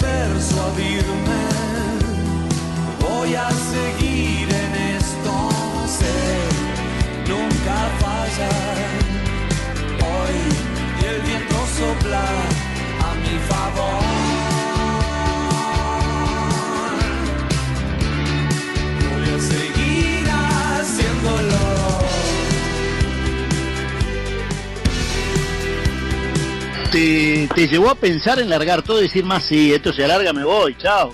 [0.00, 1.44] persuadirme,
[3.00, 5.34] voy a seguir en esto,
[5.98, 6.16] sé,
[7.28, 8.76] nunca fallar.
[10.12, 10.36] Hoy
[11.08, 12.24] el viento sopla
[13.00, 14.33] a mi favor.
[26.94, 30.44] ¿Te, llevó a pensar en largar todo y decir más, sí, esto se alarga, me
[30.44, 31.12] voy, chao?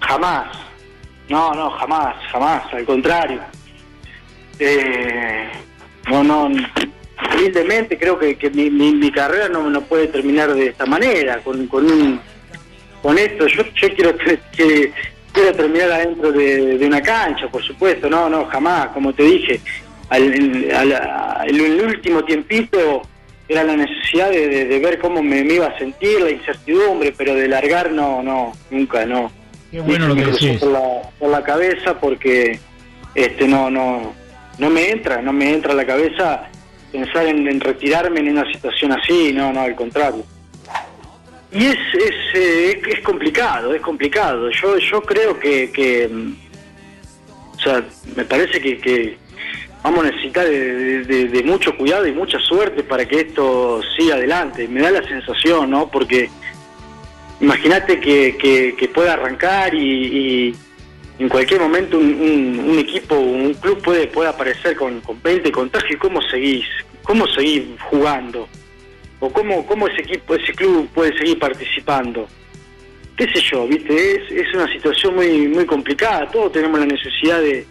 [0.00, 0.48] Jamás.
[1.30, 3.40] No, no, jamás, jamás, al contrario.
[4.58, 5.48] Eh,
[6.10, 6.50] no, no,
[7.34, 11.38] humildemente creo que, que mi, mi- mi carrera no, no puede terminar de esta manera,
[11.38, 12.20] con, con, un,
[13.00, 13.46] con esto.
[13.46, 14.14] Yo, yo quiero
[14.54, 14.92] que,
[15.32, 19.58] quiero terminar adentro de, una cancha, por supuesto, no, no, jamás, como te dije.
[20.10, 21.00] Al, al-
[21.86, 23.08] último tiempito
[23.48, 27.12] era la necesidad de, de- de ver cómo me, me iba a sentir, la incertidumbre,
[27.16, 29.30] pero de largar no, no, nunca, no.
[29.70, 30.58] Qué bueno lo que decís.
[30.60, 32.58] por la, por la cabeza porque
[33.14, 34.14] este no no
[34.58, 36.48] no me entra no me entra a la cabeza
[36.90, 40.24] pensar en, en retirarme en una situación así no no al contrario
[41.50, 46.34] y es es, eh, es, es complicado es complicado yo yo creo que, que mm,
[47.56, 47.82] o sea
[48.16, 49.16] me parece que, que
[49.82, 54.80] vamos a necesitar de, mucho cuidado y mucha suerte para que esto siga adelante me
[54.80, 56.28] da la sensación no porque
[57.40, 59.80] imagínate que, que, que pueda arrancar y,
[60.48, 60.56] y
[61.18, 65.50] en cualquier momento un, un- un equipo, un club puede, puede aparecer con, con 20
[65.52, 66.00] contagios.
[66.00, 66.64] ¿Cómo seguís?
[67.02, 68.48] ¿Cómo seguís jugando?
[69.20, 72.26] ¿O cómo, cómo ese equipo, ese club puede seguir participando?
[73.16, 73.66] ¿Qué sé yo?
[73.68, 73.94] ¿Viste?
[74.16, 76.28] Es, es una situación muy muy complicada.
[76.30, 77.66] Todos tenemos la necesidad de,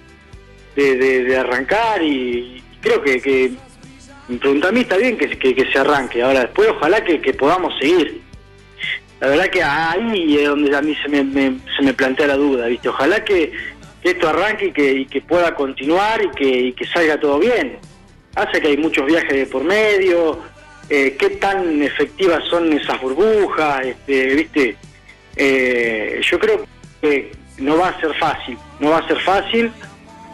[0.75, 3.51] de, arrancar y creo que, que
[4.39, 6.21] pregunta a mí está bien que, que, se arranque.
[6.21, 8.21] Ahora después ojalá que, podamos seguir.
[9.19, 12.35] La verdad que ahí es donde a mí se me, me- se me plantea la
[12.37, 12.89] duda, ¿viste?
[12.89, 13.51] Ojalá que,
[14.01, 17.37] que esto arranque y que, y que pueda continuar y que, y que salga todo
[17.37, 17.77] bien.
[18.35, 20.39] Hace que hay muchos viajes de por medio,
[20.89, 24.75] eh, qué tan efectivas son esas burbujas, este, ¿viste?
[25.35, 26.65] Eh, yo creo
[26.99, 29.71] que no va a ser fácil, no va a ser fácil.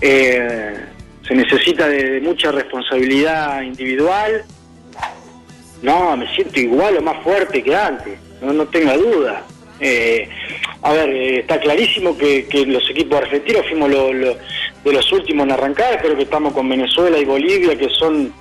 [0.02, 0.76] Eh,
[1.28, 4.44] se necesita de, mucha responsabilidad individual.
[5.82, 9.44] No, me siento igual o más fuerte que antes, no, no tenga duda.
[9.80, 10.28] Eh,
[10.82, 15.46] a ver, eh, está clarísimo que, que los equipos argentinos fuimos lo- de los últimos
[15.46, 18.34] en arrancar, creo que estamos con Venezuela y Bolivia, que son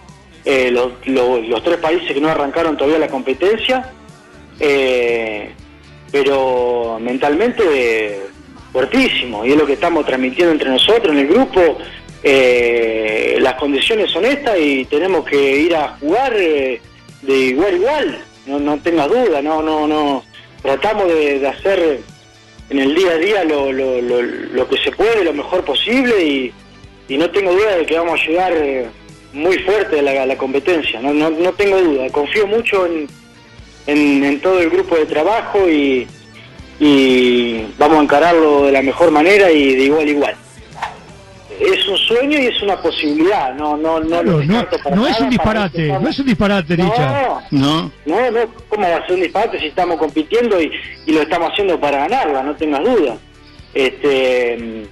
[0.44, 3.90] eh, los, los- tres países que no arrancaron todavía la competencia.
[4.60, 5.50] Eh,
[6.12, 8.20] pero mentalmente
[8.76, 11.78] fuertísimo, y es lo que estamos transmitiendo entre nosotros en el grupo.
[12.22, 16.82] Eh, las condiciones son estas y tenemos que ir a jugar eh,
[17.22, 20.24] de igual a igual, no, no tengas duda, no, no, no.
[20.60, 22.00] Tratamos de, hacer
[22.68, 26.22] en el día a día lo, lo, lo, lo que se puede, lo mejor posible
[26.22, 26.52] y,
[27.08, 28.88] y no tengo duda de que vamos a llegar eh,
[29.32, 33.06] muy fuerte a la, a la competencia, no, no, no tengo duda, confío mucho en,
[33.86, 36.06] en, en todo el grupo de trabajo y,
[36.78, 40.34] y vamos a encararlo de la mejor manera y de igual a igual.
[41.58, 45.06] Es un sueño y es una posibilidad, no, no, no, lo Claro, no, para no
[45.06, 47.40] es un para disparate, no es un disparate, Licha.
[47.50, 50.70] No, no, no, ¿cómo va a ser un disparate si estamos compitiendo y,
[51.06, 52.42] y lo estamos haciendo para ganarla?
[52.42, 53.16] No tengas duda.
[53.72, 54.86] Este,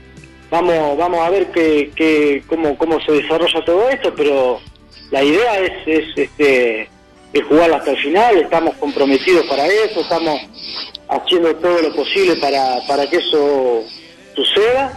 [0.50, 4.60] vamos, vamos a ver qué, qué, cómo, cómo se desarrolla todo esto, pero
[5.10, 6.88] la idea es, es, este,
[7.32, 10.40] es jugar hasta el final, estamos comprometidos para eso, estamos
[11.09, 13.83] haciendo todo lo posible para, para que eso
[14.35, 14.93] suceda.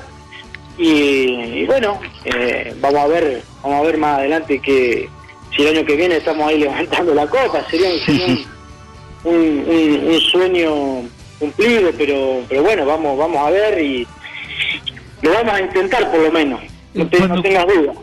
[0.78, 5.10] Y, y bueno, eh, vamos a ver, vamos a ver más adelante que
[5.56, 8.46] si el año que viene estamos ahí levantando la copa, sería, un-
[9.24, 9.36] un,
[9.68, 11.10] un- un- sueño
[11.40, 14.08] cumplido, pero, pero bueno, vamos, vamos a ver y
[15.22, 16.62] lo vamos a intentar por lo menos,
[16.94, 17.94] no, te- no tengas duda.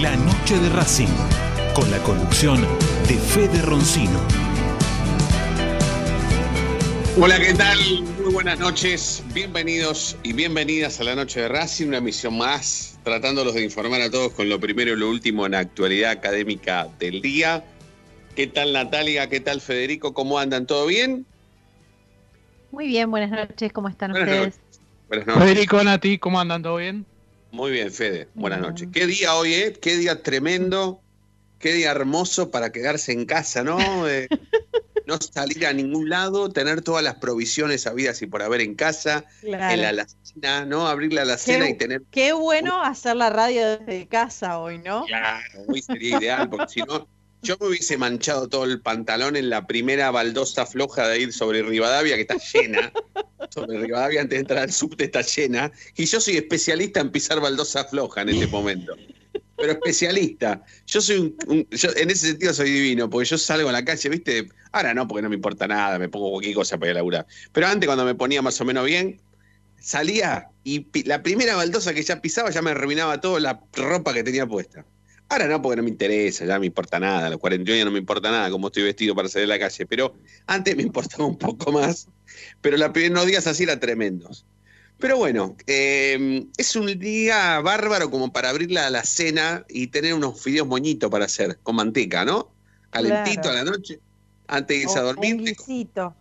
[0.00, 1.08] La noche de Racing,
[1.74, 2.60] con la conducción
[3.08, 4.20] de Fede Roncino.
[7.20, 7.78] Hola, ¿qué tal?
[8.22, 9.24] Muy buenas noches.
[9.34, 14.10] Bienvenidos y bienvenidas a la noche de Racing, una emisión más, tratándolos de informar a
[14.10, 17.64] todos con lo primero y lo último en la actualidad académica del día.
[18.36, 19.28] ¿Qué tal Natalia?
[19.28, 20.14] ¿Qué tal Federico?
[20.14, 20.66] ¿Cómo andan?
[20.66, 21.26] ¿Todo bien?
[22.70, 24.58] Muy bien, buenas noches, ¿cómo están Buenas ustedes?
[24.58, 24.80] noches.
[25.08, 25.42] Buenas noches.
[25.42, 26.62] Federico, Nati, ¿cómo andan?
[26.62, 27.04] ¿Todo bien?
[27.50, 28.28] Muy bien, Fede.
[28.34, 28.70] Buenas Bien.
[28.70, 28.88] noches.
[28.92, 29.72] Qué día hoy, ¿eh?
[29.80, 31.00] Qué día tremendo.
[31.58, 33.76] Qué día hermoso para quedarse en casa, ¿no?
[34.08, 34.28] Eh,
[35.06, 39.24] no salir a ningún lado, tener todas las provisiones habidas y por haber en casa,
[39.40, 39.72] Claro.
[39.74, 40.86] en la alacena, ¿no?
[40.86, 45.06] Abrir la alacena Qué- y tener Qué bueno hacer la radio desde casa hoy, ¿no?
[45.06, 47.08] Claro, hoy sería ideal, porque si no,
[47.42, 51.62] yo me hubiese manchado todo el pantalón en la primera baldosa floja de ir sobre
[51.62, 52.92] Rivadavia, que está llena.
[53.50, 55.72] Sobre Rivadavia, antes de entrar al subte, está llena.
[55.96, 58.94] Y yo soy especialista en pisar baldosa floja en este momento.
[59.56, 60.62] Pero especialista.
[60.86, 63.84] Yo soy un, un- yo en ese sentido soy divino, porque yo salgo a la
[63.84, 64.48] calle, ¿viste?
[64.72, 67.26] Ahora no, porque no me importa nada, me pongo cualquier cosa para ir a laburar.
[67.52, 69.18] Pero antes, cuando me ponía más o menos bien,
[69.80, 74.22] salía y la primera baldosa que ya pisaba ya me arruinaba toda la ropa que
[74.24, 74.84] tenía puesta.
[75.30, 77.26] Ahora no, porque no me interesa, ya me importa nada.
[77.26, 79.58] A los 41 años no me importa nada cómo estoy vestido para salir a la
[79.58, 79.86] calle.
[79.86, 80.14] Pero
[80.46, 82.08] antes me importaba un poco más.
[82.60, 84.46] Pero los primeros días así eran tremendos.
[84.98, 90.14] Pero bueno, eh, es un día bárbaro como para abrir la, la cena y tener
[90.14, 92.52] unos fideos moñitos para hacer, con manteca, ¿no?
[92.90, 93.58] Calentito Claro.
[93.58, 94.00] a la noche,
[94.48, 95.34] antes de irse a dormir.
[95.36, 96.16] Un guisito.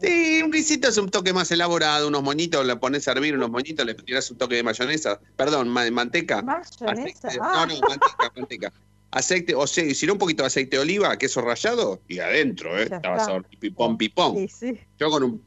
[0.00, 3.50] Sí, un guisito es un toque más elaborado, unos moñitos, le pones a hervir unos
[3.50, 6.42] moñitos, le tiras un toque de mayonesa, perdón, ma- manteca.
[6.42, 6.86] Mayonesa.
[7.28, 7.66] Aceite- ah.
[7.68, 8.72] No, no, manteca, manteca.
[9.12, 12.76] Aceite, o sea, si no un poquito de aceite de oliva, queso rallado, y adentro,
[12.76, 12.88] ¿eh?
[12.90, 14.36] Ya Estabas a pipón, pipón.
[14.36, 14.80] Sí, sí.
[14.98, 15.42] Yo con un,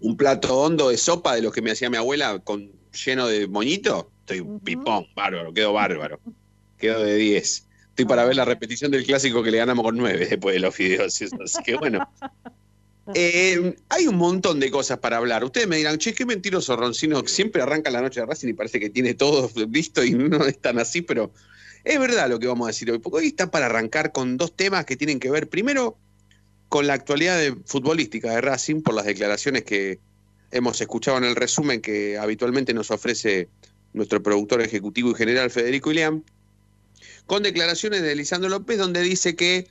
[0.00, 2.70] un plato hondo de sopa de los que me hacía mi abuela, con
[3.06, 6.20] lleno de moñito, estoy pipón, bárbaro, quedo bárbaro.
[6.76, 7.66] Quedo de 10.
[7.88, 10.76] Estoy para ver la repetición del clásico que le ganamos con 9 después de los
[10.76, 11.20] videos.
[11.22, 12.06] eso, Así que bueno.
[13.14, 15.44] Eh, hay un montón de cosas para hablar.
[15.44, 18.80] Ustedes me dirán, che, qué mentiroso Roncino, siempre arranca la noche de Racing y parece
[18.80, 21.32] que tiene todo listo y no es tan así, pero
[21.84, 24.54] es verdad lo que vamos a decir hoy, porque hoy está para arrancar con dos
[24.54, 25.96] temas que tienen que ver, primero,
[26.68, 29.98] con la actualidad futbolística de Racing, por las declaraciones que
[30.50, 33.48] hemos escuchado en el resumen que habitualmente nos ofrece
[33.92, 36.24] nuestro productor ejecutivo y general Federico Ilián,
[37.26, 39.68] con declaraciones de Lisandro López donde dice que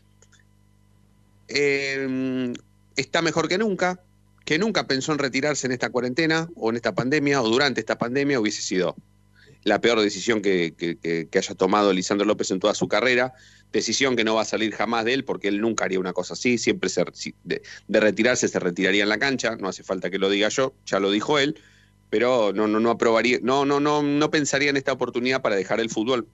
[1.47, 2.53] eh,
[2.99, 4.01] está mejor que nunca,
[4.45, 7.97] que nunca pensó en retirarse en esta cuarentena o en esta pandemia o durante esta
[7.97, 8.95] pandemia hubiese sido
[9.63, 13.33] la peor decisión que, que- haya tomado Lisandro López en toda su carrera,
[13.73, 16.33] decisión que no va a salir jamás de él porque él nunca haría una cosa
[16.33, 17.03] así, siempre se-
[17.43, 20.73] de, de retirarse se retiraría en la cancha, no hace falta que lo diga yo,
[20.85, 21.59] ya lo dijo él,
[22.09, 25.79] pero no, no, no aprobaría, no, no, no, no pensaría en esta oportunidad para dejar
[25.81, 26.27] el fútbol,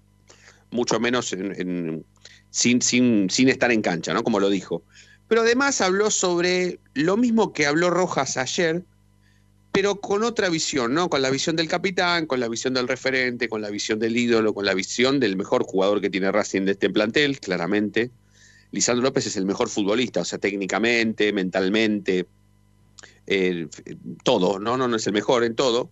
[0.70, 2.06] mucho menos en- en-
[2.52, 4.24] sin, sin, sin estar en cancha, ¿no?
[4.24, 4.84] Como lo dijo.
[5.28, 8.84] Pero además habló sobre lo mismo que habló Rojas ayer,
[9.72, 11.10] pero con otra visión, ¿no?
[11.10, 14.54] Con la visión del capitán, con la visión del referente, con la visión del ídolo,
[14.54, 18.12] con la visión del mejor jugador que tiene Racing de este plantel, claramente.
[18.72, 22.26] Lisandro López es el mejor futbolista, o sea, técnicamente, mentalmente,
[23.28, 23.68] eh,
[24.24, 24.78] todo, ¿no?
[24.78, 25.90] No, no es el mejor en todo.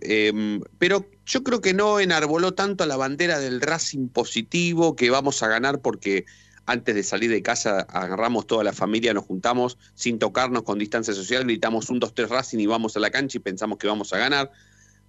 [0.00, 5.42] Eh, pero yo creo que no enarboló tanto la bandera del Racing positivo, que vamos
[5.42, 6.26] a ganar porque
[6.66, 11.12] antes de salir de casa agarramos toda la familia, nos juntamos sin tocarnos con distancia
[11.12, 14.12] social, gritamos un, dos, tres Racing y vamos a la cancha y pensamos que vamos
[14.12, 14.50] a ganar.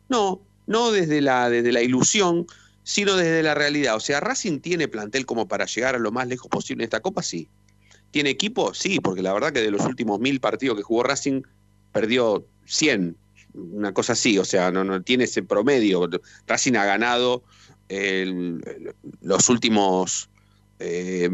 [0.10, 2.46] No, no desde la, desde la ilusión,
[2.84, 3.96] sino desde la realidad.
[3.96, 7.00] O sea, Racing tiene plantel como para llegar a lo más lejos posible en esta
[7.00, 7.50] Copa, sí.
[8.12, 8.74] ¿Tiene equipo?
[8.74, 11.42] Sí, porque la verdad que de los últimos mil partidos que jugó Racing,
[11.92, 13.18] perdió 100,
[13.54, 16.10] una cosa así, o sea, no, no tiene ese promedio.
[16.48, 17.44] Racing ha ganado
[19.22, 20.30] los últimos
[20.80, 21.30] eh,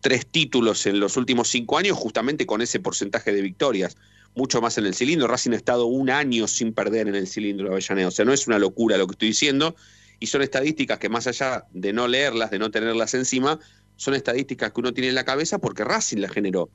[0.00, 3.96] tres títulos en los últimos cinco años, justamente con ese porcentaje de victorias,
[4.34, 5.28] mucho más en el cilindro.
[5.28, 8.32] Racing ha estado un año sin perder en el cilindro de Avellaneda, o sea, no
[8.32, 9.76] es una locura lo que estoy diciendo,
[10.20, 13.58] y son estadísticas que más allá de no leerlas, de no tenerlas encima,
[13.96, 16.68] son estadísticas que uno tiene en la cabeza porque Racing las generó.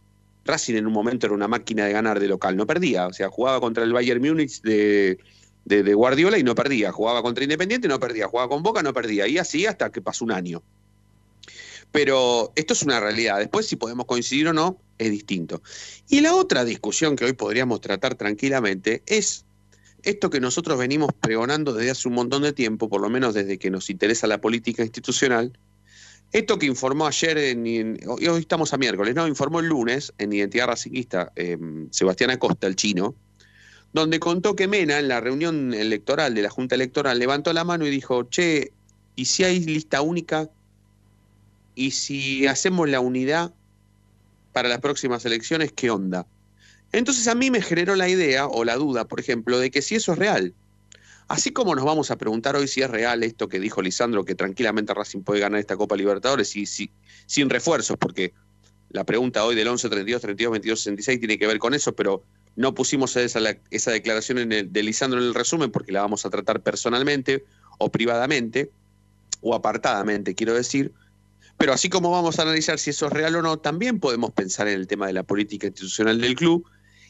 [0.46, 3.30] Racing en un momento era una máquina de ganar de local, no perdía, o sea,
[3.30, 5.18] jugaba contra el Bayern Múnich de,
[5.66, 6.92] de, de Guardiola y no perdía.
[6.92, 8.28] Jugaba contra Independiente, no perdía.
[8.28, 9.28] Jugaba con Boca, no perdía.
[9.28, 10.64] Y así hasta que pasó un año.
[11.92, 13.40] Pero esto es una realidad.
[13.40, 15.62] Después, si podemos coincidir o no, es distinto.
[16.08, 19.46] Y la otra discusión que hoy podríamos tratar tranquilamente es
[20.04, 23.58] esto que nosotros venimos pregonando desde hace un montón de tiempo, por lo menos desde
[23.58, 25.58] que nos interesa la política institucional.
[26.32, 29.28] Esto que informó ayer, en, hoy estamos a miércoles, ¿no?
[29.28, 31.58] Informó el lunes en Identidad Racinguista eh,
[31.90, 33.16] Sebastián Acosta, el chino,
[33.94, 37.88] donde contó que Mena, en la reunión electoral de la Junta Electoral, levantó la mano
[37.88, 38.72] y dijo, che,
[39.16, 40.50] ¿y si hay lista única?
[41.80, 43.54] ¿Y si hacemos la unidad
[44.52, 46.28] para las próximas elecciones, qué onda?
[46.92, 49.96] Entonces a mí me generó la idea o la duda, por ejemplo, de que si
[49.96, 50.54] eso es real.
[51.30, 54.36] Así como nos vamos a preguntar hoy si es real esto que dijo Lisandro, que
[54.36, 56.92] tranquilamente Racing puede ganar esta Copa Libertadores y, si-
[57.28, 58.34] sin refuerzos, porque
[58.90, 62.26] la pregunta hoy del 11, 32, 32, 22, 66 tiene que ver con eso, pero
[62.58, 66.02] no pusimos esa, la- esa declaración en el- de Lisandro en el resumen porque la
[66.02, 67.46] vamos a tratar personalmente
[67.78, 68.70] o privadamente
[69.40, 70.92] o apartadamente, quiero decir.
[71.60, 74.70] Pero así como vamos a analizar si eso es real o no, también podemos pensar
[74.70, 76.66] en el tema de la política institucional del club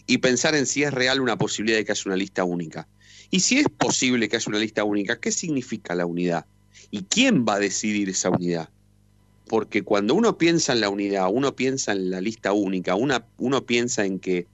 [0.08, 2.88] y pensar en si es real una posibilidad de que haya una lista única.
[3.30, 6.48] Y si es posible que haya una lista única, ¿qué significa la unidad?
[6.90, 8.70] ¿Y quién va a decidir esa unidad?
[9.48, 14.04] Porque cuando uno piensa en la unidad, uno piensa en la lista única, uno piensa
[14.04, 14.48] en que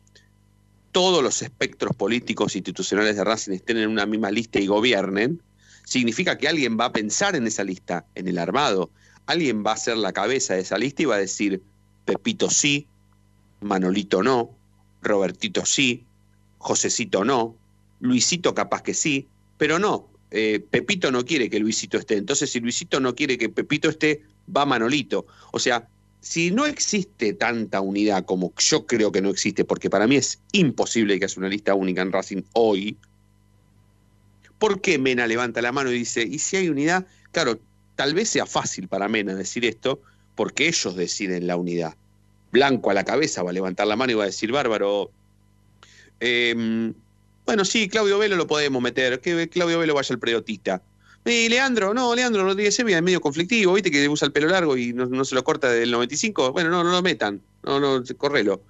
[0.91, 5.41] todos los espectros políticos institucionales de Racing estén en una misma lista y gobiernen,
[5.85, 8.91] significa que alguien va a pensar en esa lista, en el armado.
[9.27, 11.61] Alguien va a ser la cabeza de esa lista y va a decir,
[12.05, 12.87] Pepito sí,
[13.61, 14.51] Manolito no,
[15.01, 16.05] Robertito sí,
[16.57, 17.55] Josecito no,
[17.99, 19.27] Luisito capaz que sí,
[19.57, 22.17] pero no, eh, Pepito no quiere que Luisito esté.
[22.17, 24.23] Entonces, si Luisito no quiere que Pepito esté,
[24.55, 25.25] va Manolito.
[25.51, 25.87] O sea,
[26.21, 30.39] si no existe tanta unidad como yo creo que no existe, porque para mí es
[30.51, 32.97] imposible que haya una lista única en Racing hoy,
[34.57, 37.05] ¿por qué Mena levanta la mano y dice, ¿y si hay unidad?
[37.31, 37.59] Claro,
[37.95, 40.01] tal vez sea fácil para Mena decir esto,
[40.35, 41.95] porque ellos deciden la unidad.
[42.51, 45.11] Blanco a la cabeza va a levantar la mano y va a decir, bárbaro,
[46.19, 46.93] eh,
[47.45, 50.81] bueno, sí, Claudio Velo lo podemos meter, que Claudio Velo vaya al periodista.
[51.25, 54.77] Y Leandro, no, Leandro Rodríguez Sevilla es medio conflictivo, viste que usa el pelo largo
[54.77, 56.51] y no, no se lo corta del 95.
[56.51, 58.61] Bueno, no, no lo metan, no, no, correlo.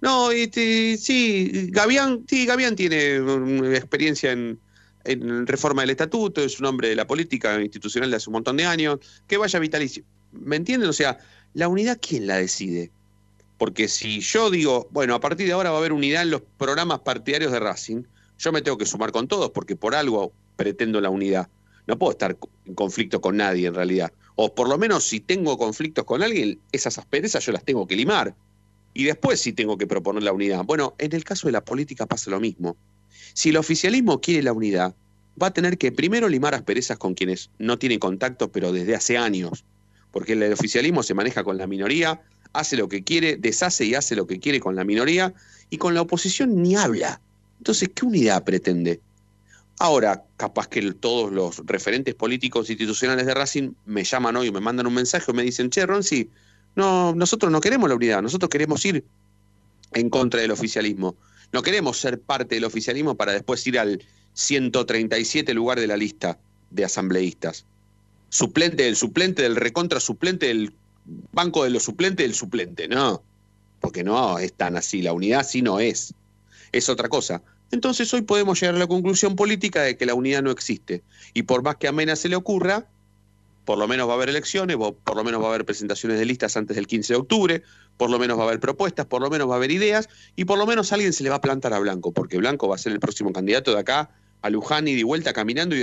[0.00, 4.58] No, este, sí, Gavián, sí, Gavián tiene mm, experiencia en,
[5.08, 8.56] en reforma del estatuto, es un hombre de la política institucional de hace un montón
[8.56, 10.04] de años, que vaya vitalicio.
[10.32, 10.88] ¿Me entienden?
[10.88, 11.18] O sea,
[11.54, 12.90] la unidad, ¿quién la decide?
[13.56, 16.42] Porque si yo digo, bueno, a partir de ahora va a haber unidad en los
[16.58, 18.02] programas partidarios de Racing,
[18.38, 21.48] yo me tengo que sumar con todos, porque por algo pretendo la unidad.
[21.86, 22.36] No puedo estar
[22.66, 24.12] en conflicto con nadie en realidad.
[24.36, 27.96] O por lo menos si tengo conflictos con alguien, esas asperezas yo las tengo que
[27.96, 28.34] limar.
[28.94, 30.64] Y después sí tengo que proponer la unidad.
[30.64, 32.76] Bueno, en el caso de la política pasa lo mismo.
[33.34, 34.94] Si el oficialismo quiere la unidad,
[35.40, 39.16] va a tener que primero limar asperezas con quienes no tienen contacto, pero desde hace
[39.16, 39.64] años.
[40.10, 42.20] Porque el oficialismo se maneja con la minoría,
[42.52, 45.34] hace lo que quiere, deshace y hace lo que quiere con la minoría,
[45.70, 47.20] y con la oposición ni habla.
[47.58, 49.00] Entonces, ¿qué unidad pretende?
[49.78, 54.86] Ahora, capaz que todos los referentes políticos institucionales de Racing me llaman hoy, me mandan
[54.86, 56.28] un mensaje o me dicen, che, Ronzi,
[56.74, 59.04] no, nosotros no queremos la unidad, nosotros queremos ir
[59.92, 61.16] en contra del oficialismo.
[61.52, 66.38] No queremos ser parte del oficialismo para después ir al 137 lugar de la lista
[66.70, 67.66] de asambleístas.
[68.28, 70.74] Suplente del suplente, del recontra suplente, del
[71.32, 72.86] banco de los suplentes del suplente.
[72.88, 73.22] No,
[73.80, 76.14] porque no es tan así, la unidad sí no es.
[76.72, 77.42] Es otra cosa.
[77.70, 81.02] Entonces hoy podemos llegar a la conclusión política de que la unidad no existe.
[81.34, 82.86] Y por más que a Mena se le ocurra,
[83.68, 86.24] por lo menos va a haber elecciones, por lo menos va a haber presentaciones de
[86.24, 87.62] listas antes del 15 de octubre,
[87.98, 90.46] por lo menos va a haber propuestas, por lo menos va a haber ideas, y
[90.46, 92.78] por lo menos alguien se le va a plantar a Blanco, porque Blanco va a
[92.78, 94.08] ser el próximo candidato de acá
[94.40, 95.80] a Luján y de vuelta caminando y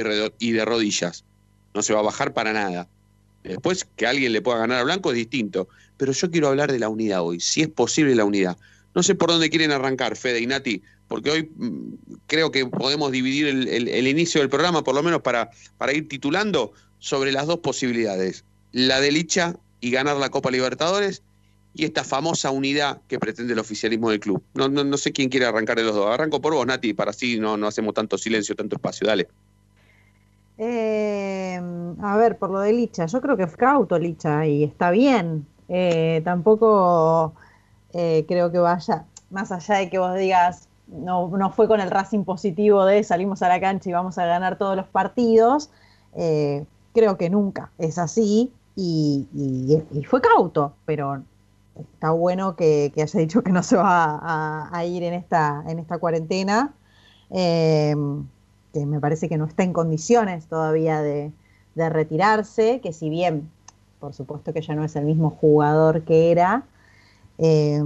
[0.52, 1.26] de, rodillas.
[1.76, 2.88] No se va a bajar para nada.
[3.44, 5.68] Después que alguien le pueda ganar a Blanco es distinto.
[5.98, 8.58] Pero yo quiero hablar de la unidad hoy, si es posible la unidad.
[8.96, 11.94] No sé por dónde quieren arrancar, Fede y Nati, porque hoy mm,
[12.26, 15.52] creo que podemos dividir el, inicio del programa, por lo menos para
[15.94, 16.74] ir titulando,
[17.06, 18.46] sobre las dos posibilidades.
[18.72, 21.22] La de Licha y ganar la Copa Libertadores
[21.76, 24.42] y esta famosa unidad que pretende el oficialismo del club.
[24.56, 26.10] No, no, no sé quién quiere arrancar de los dos.
[26.10, 29.06] Arranco por vos, Nati, para así no, no hacemos tanto silencio, tanto espacio.
[29.06, 29.28] Dale.
[30.58, 31.62] Eh,
[32.02, 35.46] a ver, por lo de Licha, yo creo que fue cauto Licha y está bien.
[35.70, 37.36] Eh, tampoco
[37.94, 41.92] eh, creo que vaya, más allá de que vos digas, no, no fue con el
[41.92, 45.70] Racing positivo de salimos a la cancha y vamos a ganar todos los partidos.
[46.96, 49.28] Creo que nunca es así y,
[50.10, 51.22] fue cauto, pero
[51.76, 56.00] está bueno que, haya dicho que no se va a, ir en esta, en esta
[56.00, 56.74] cuarentena.
[57.30, 57.94] Eh,
[58.76, 61.32] que me parece que no está en condiciones todavía de,
[61.76, 63.50] retirarse, que si bien,
[64.02, 66.64] por supuesto que ya no es el mismo jugador que era,
[67.38, 67.82] eh,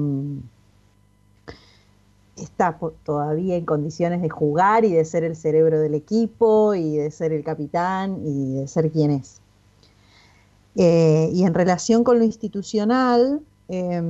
[2.42, 7.12] está todavía en condiciones de jugar y de ser el cerebro del equipo y de
[7.12, 9.42] ser el capitán y de ser quien es.
[10.76, 14.02] Eh, y en relación con lo institucional, eh,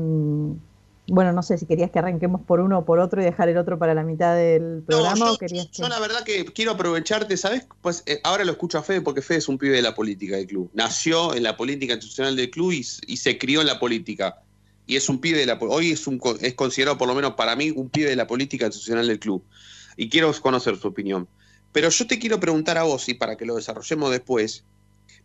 [1.12, 3.58] bueno, no sé si querías que arranquemos por uno o por otro y dejar el
[3.58, 5.90] otro para la mitad del programa yo, o querías yo que...
[5.90, 7.68] la verdad que quiero aprovecharte, ¿sabes?
[7.82, 10.38] Pues eh, ahora lo escucho a Fede porque Fede es un pibe de la política
[10.38, 10.70] del club.
[10.74, 14.42] Nació en la política institucional del club y, y se crió en la política.
[14.90, 17.56] Y es un pibe de la hoy es un es considerado por lo menos para
[17.56, 19.44] mí un pibe de la política institucional del club.
[19.96, 21.28] Y quiero conocer su opinión.
[21.72, 24.64] Pero yo te quiero preguntar a vos y para que lo desarrollemos después,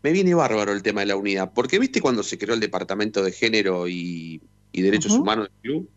[0.03, 3.23] me viene bárbaro el tema de la unidad, porque viste cuando se creó el departamento
[3.25, 5.91] de género y, y derechos humanos del club,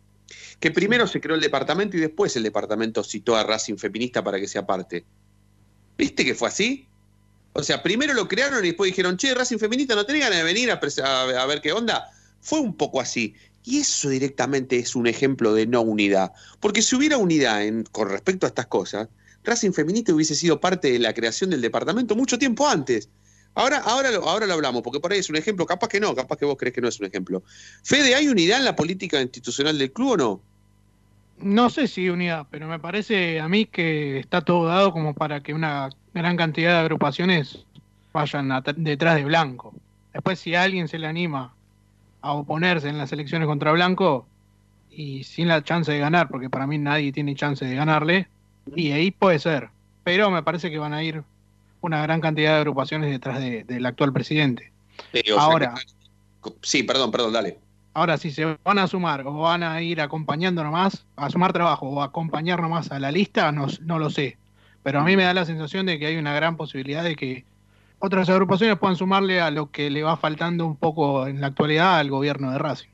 [0.61, 4.39] que primero se creó el departamento y después el departamento citó a Racing Feminista para
[4.39, 5.03] que sea parte.
[5.97, 6.87] ¿Viste que fue así?
[7.51, 10.43] O sea, primero lo crearon y después dijeron, che, Racing Feminista, ¿no tenía ganas de
[10.45, 12.09] venir a, pres- a- a ver qué onda?
[12.39, 13.33] Fue un poco así.
[13.67, 16.31] Y eso directamente es un ejemplo de no unidad.
[16.61, 19.09] Porque si hubiera unidad en- con respecto a estas cosas,
[19.43, 23.09] Racing Feminista hubiese sido parte de la creación del departamento mucho tiempo antes.
[23.55, 26.37] Ahora, ahora, ahora lo hablamos, porque por ahí es un ejemplo, capaz que no, capaz
[26.37, 27.43] que vos crees que no es un ejemplo.
[27.83, 30.41] Fede, ¿hay unidad en la política institucional del club o no?
[31.39, 35.43] No sé si unidad, pero me parece a mí que está todo dado como para
[35.43, 37.65] que una gran cantidad de agrupaciones
[38.13, 39.73] vayan detrás de Blanco.
[40.13, 41.53] Después, si alguien se le anima
[42.27, 44.27] a oponerse en las elecciones contra Blanco
[44.91, 48.27] y sin la chance de ganar, porque para mí nadie tiene chance de ganarle,
[48.75, 49.69] y ahí puede ser.
[50.03, 51.23] Pero me parece que van a ir
[51.81, 54.71] una gran cantidad de agrupaciones detrás de- del actual presidente.
[55.13, 55.75] Sea Ahora.
[56.61, 57.59] sí, perdón, perdón, dale.
[57.93, 61.87] Ahora, si se van a sumar o van a ir acompañando nomás, a sumar trabajo
[61.87, 64.37] o a acompañar nomás a la lista, no, no lo sé.
[64.83, 67.45] Pero a mí me da la sensación de que hay una gran posibilidad de que
[67.99, 71.97] otras agrupaciones puedan sumarle a lo que le va faltando un poco en la actualidad
[71.99, 72.87] al gobierno de Racing.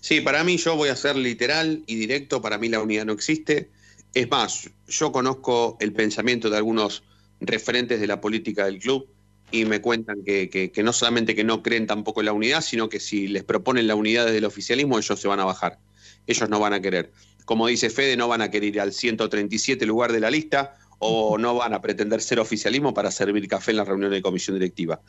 [0.00, 3.12] Sí, para mí yo voy a ser literal y directo, para mí la unidad no
[3.12, 3.70] existe.
[4.14, 7.02] Es más, yo conozco el pensamiento de algunos
[7.40, 9.06] referentes de la política del club
[9.50, 12.88] y me cuentan que, que- no solamente que no creen tampoco en la unidad, sino
[12.88, 15.78] que si les proponen la unidad desde el oficialismo, ellos se van a bajar.
[16.26, 17.12] Ellos no van a querer.
[17.44, 21.36] Como dice Fede, no van a querer ir al 137 lugar de la lista o
[21.36, 25.00] no van a pretender ser oficialismo para servir café en la reunión de comisión directiva.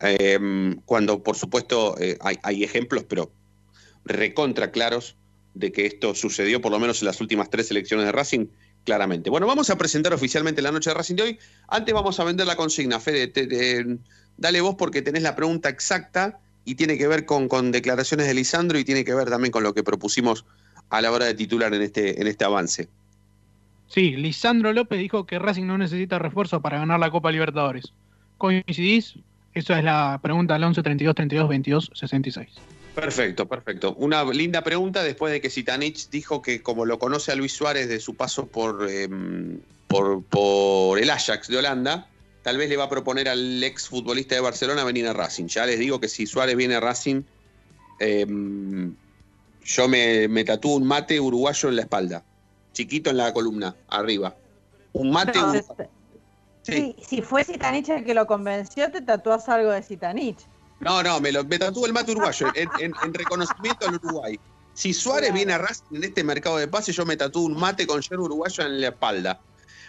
[0.00, 0.38] Eh,
[0.86, 3.30] cuando, por supuesto, eh, hay, hay ejemplos, pero
[4.04, 5.16] recontra claros
[5.54, 8.46] de que esto sucedió por lo menos en las últimas tres elecciones de Racing,
[8.84, 9.28] claramente.
[9.28, 11.38] Bueno, vamos a presentar oficialmente la noche de Racing de hoy.
[11.68, 12.98] Antes vamos a vender la consigna.
[12.98, 13.98] Fede, te-
[14.38, 18.34] dale vos porque tenés la pregunta exacta y tiene que ver con, con declaraciones de
[18.34, 20.46] Lisandro y tiene que ver también con lo que propusimos
[20.88, 22.88] a la hora de titular en este, en este avance.
[23.92, 27.92] Sí, Lisandro López dijo que Racing no necesita refuerzo para ganar la Copa Libertadores.
[28.38, 29.16] ¿Coincidís?
[29.52, 32.48] Esa es la pregunta al 11 32 32 22 66.
[32.94, 33.94] Perfecto, perfecto.
[33.98, 37.86] Una linda pregunta después de que Sitanich dijo que como lo conoce a Luis Suárez
[37.88, 39.10] de su paso por, eh,
[39.88, 42.08] por, por el Ajax de Holanda,
[42.42, 45.48] tal vez le va a proponer al ex futbolista de Barcelona venir a Racing.
[45.48, 47.22] Ya les digo que si Suárez viene a Racing,
[48.00, 48.26] eh,
[49.64, 52.24] yo me, me tatúo un mate uruguayo en la espalda,
[52.72, 54.34] chiquito en la columna, arriba.
[54.92, 55.74] Un mate No, uruguayo.
[55.78, 55.88] es-
[56.64, 56.94] Sí.
[57.00, 60.38] si, si fue Zitanich el que lo convenció, te tatuás algo de Zitanich.
[60.78, 64.38] No, no, me, lo, me tatúo el mate uruguayo en, en- en reconocimiento al Uruguay.
[64.74, 65.34] Si Suárez Claro.
[65.34, 68.22] viene a Racing en este mercado de pases, yo me tatúo un mate con yerba
[68.24, 69.40] uruguayo en la espalda.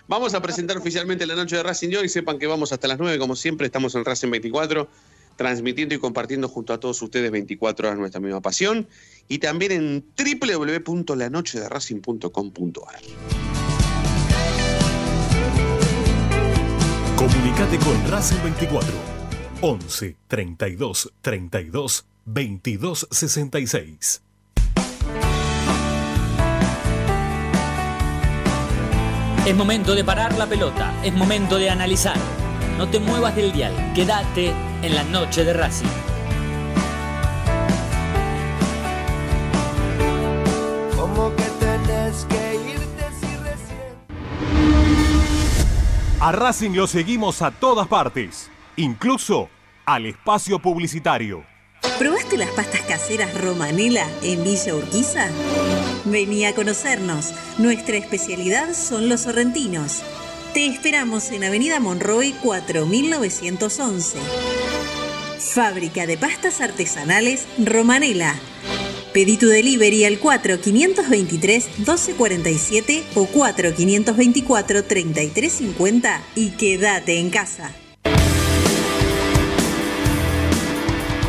[0.08, 2.10] Vamos a presentar oficialmente la noche de Racing de hoy.
[2.10, 3.66] Sepan que vamos hasta las 9, como siempre.
[3.68, 4.88] Estamos en Racing 24,
[5.36, 8.88] transmitiendo y compartiendo junto a todos ustedes 24 horas nuestra misma pasión.
[9.28, 13.02] Y también en www.lanochederacing.com.ar.
[17.16, 18.90] Comunicate con Racing 24
[19.62, 24.22] 11 32 32 22 66.
[29.46, 32.16] Es momento de parar la pelota, es momento de analizar.
[32.78, 35.86] No te muevas del dial, quédate en la noche de Racing.
[40.96, 43.94] Como que tenés que irte si recién.
[46.20, 49.50] A Racing lo seguimos a todas partes, incluso
[49.86, 51.46] al espacio publicitario.
[52.00, 55.28] ¿Probaste las pastas caseras Romanela en Villa Urquiza?
[56.06, 57.34] Vení a conocernos.
[57.60, 60.02] Nuestra especialidad son los sorrentinos.
[60.54, 64.20] Te esperamos en Avenida Monroy 4911.
[65.40, 68.36] Fábrica de pastas artesanales Romanela.
[69.14, 77.72] Pedí tu delivery al 4523-1247 o 4524-3350 y quédate en casa.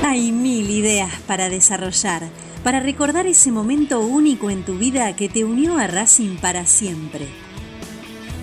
[0.02, 2.28] Hay mil ideas para desarrollar,
[2.62, 7.26] para recordar ese momento único en tu vida que te unió a Racing para siempre.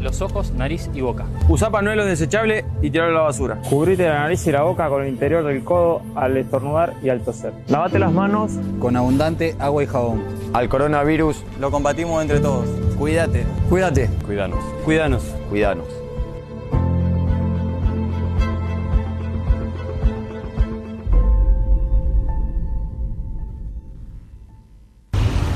[0.00, 1.26] Los ojos, nariz y boca.
[1.48, 3.60] Usa panuelo desechable y tirarlo a la basura.
[3.68, 7.20] Cubrite la nariz y la boca con el interior del codo al estornudar y al
[7.20, 7.52] toser.
[7.68, 10.22] Lavate las manos con abundante agua y jabón.
[10.52, 12.66] Al coronavirus lo combatimos entre todos.
[12.98, 13.44] Cuídate.
[13.68, 14.08] Cuídate.
[14.26, 14.58] Cuídanos.
[14.84, 15.22] Cuídanos.
[15.50, 15.86] Cuídanos.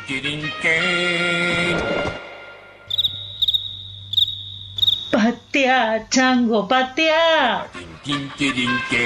[5.30, 7.66] ¡Patea, Chango, patea!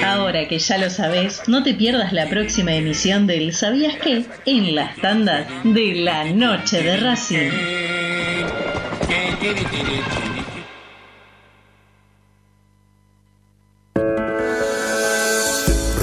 [0.07, 4.25] Ahora que ya lo sabes, no te pierdas la próxima emisión del ¿Sabías qué?
[4.47, 7.51] en las tandas de la noche de Racing.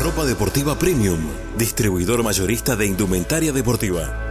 [0.03, 1.19] Ropa Deportiva Premium,
[1.57, 4.30] distribuidor mayorista de indumentaria deportiva.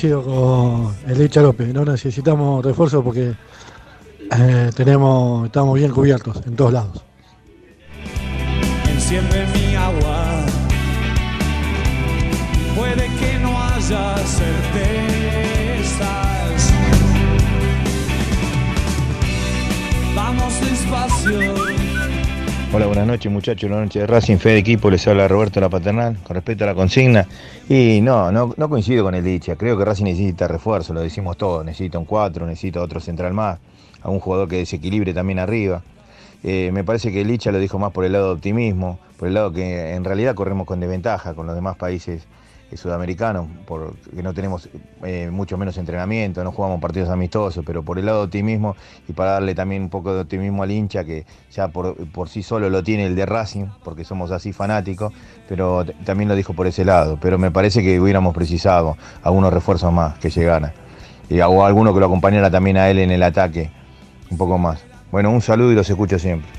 [0.00, 3.34] Coincido con el Licha López, no necesitamos refuerzo porque
[4.38, 7.02] eh, tenemos, estamos bien cubiertos en todos lados.
[8.88, 10.46] enciende mi agua.
[12.76, 15.17] Puede que no haya certezas.
[22.70, 25.70] Hola, buenas noches muchachos, la noche de Racing, fe de equipo, les habla Roberto La
[25.70, 27.26] Paternal, con respecto a la consigna.
[27.66, 31.38] Y no, no, no coincido con el Licha, creo que Racing necesita refuerzo, lo decimos
[31.38, 33.58] todos, necesita un 4, necesita otro central más,
[34.02, 35.80] a un jugador que desequilibre también arriba.
[36.44, 39.34] Eh, me parece que Licha lo dijo más por el lado de optimismo, por el
[39.34, 42.26] lado que en realidad corremos con desventaja con los demás países
[42.76, 44.68] sudamericanos, porque no tenemos
[45.02, 48.76] eh, mucho menos entrenamiento, no jugamos partidos amistosos, pero por el lado de optimismo
[49.08, 52.42] y para darle también un poco de optimismo al hincha, que ya por, por sí
[52.42, 55.12] solo lo tiene el de Racing, porque somos así fanáticos,
[55.48, 59.92] pero también lo dijo por ese lado, pero me parece que hubiéramos precisado algunos refuerzos
[59.92, 60.72] más que llegaran,
[61.30, 63.70] y, o alguno que lo acompañara también a él en el ataque,
[64.30, 64.84] un poco más.
[65.10, 66.50] Bueno, un saludo y los escucho siempre.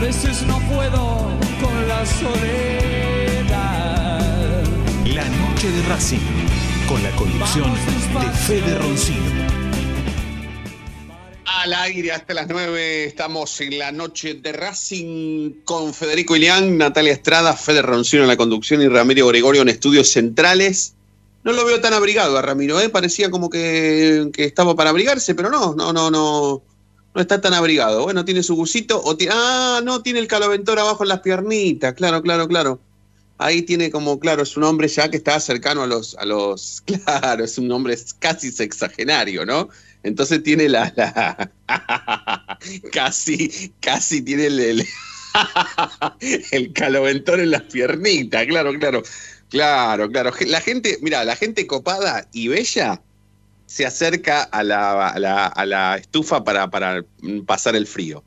[0.00, 1.30] Veces no puedo
[1.60, 3.50] con la soledad.
[5.06, 6.18] La noche de Racing,
[6.88, 9.46] con la conducción de Fede Roncino.
[11.46, 17.12] Al aire hasta las 9 estamos en la noche de Racing con Federico Ilián, Natalia
[17.12, 20.94] Estrada, Fede Roncino en la conducción y Ramiro Gregorio en estudios centrales.
[21.44, 22.88] No lo veo tan abrigado a Ramiro, ¿eh?
[22.88, 26.62] parecía como que, que estaba para abrigarse, pero no, no, no, no,
[27.16, 28.02] no está tan abrigado.
[28.02, 32.20] Bueno, tiene su busito, o ah, no, tiene el caloventor abajo en las piernitas, claro,
[32.22, 32.78] claro, claro.
[33.38, 36.82] Ahí tiene como, claro, es un hombre ya que está cercano a los, a los,
[37.04, 39.70] claro, es un hombre casi sexagenario, ¿no?
[40.02, 41.50] Entonces tiene la, la-
[42.92, 44.86] casi, casi tiene el, el,
[46.52, 49.02] el caloventor en las piernitas, claro, claro,
[49.48, 50.32] claro, claro.
[50.46, 53.00] La gente, mira, la gente copada y bella
[53.66, 57.04] se acerca a la, a la, a la estufa para, para
[57.44, 58.22] pasar el frío.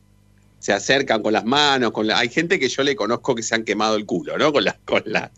[0.60, 3.56] Se acercan con las manos, con la- hay gente que yo le conozco que se
[3.56, 4.52] han quemado el culo, ¿no?
[4.52, 5.32] Con las, con las,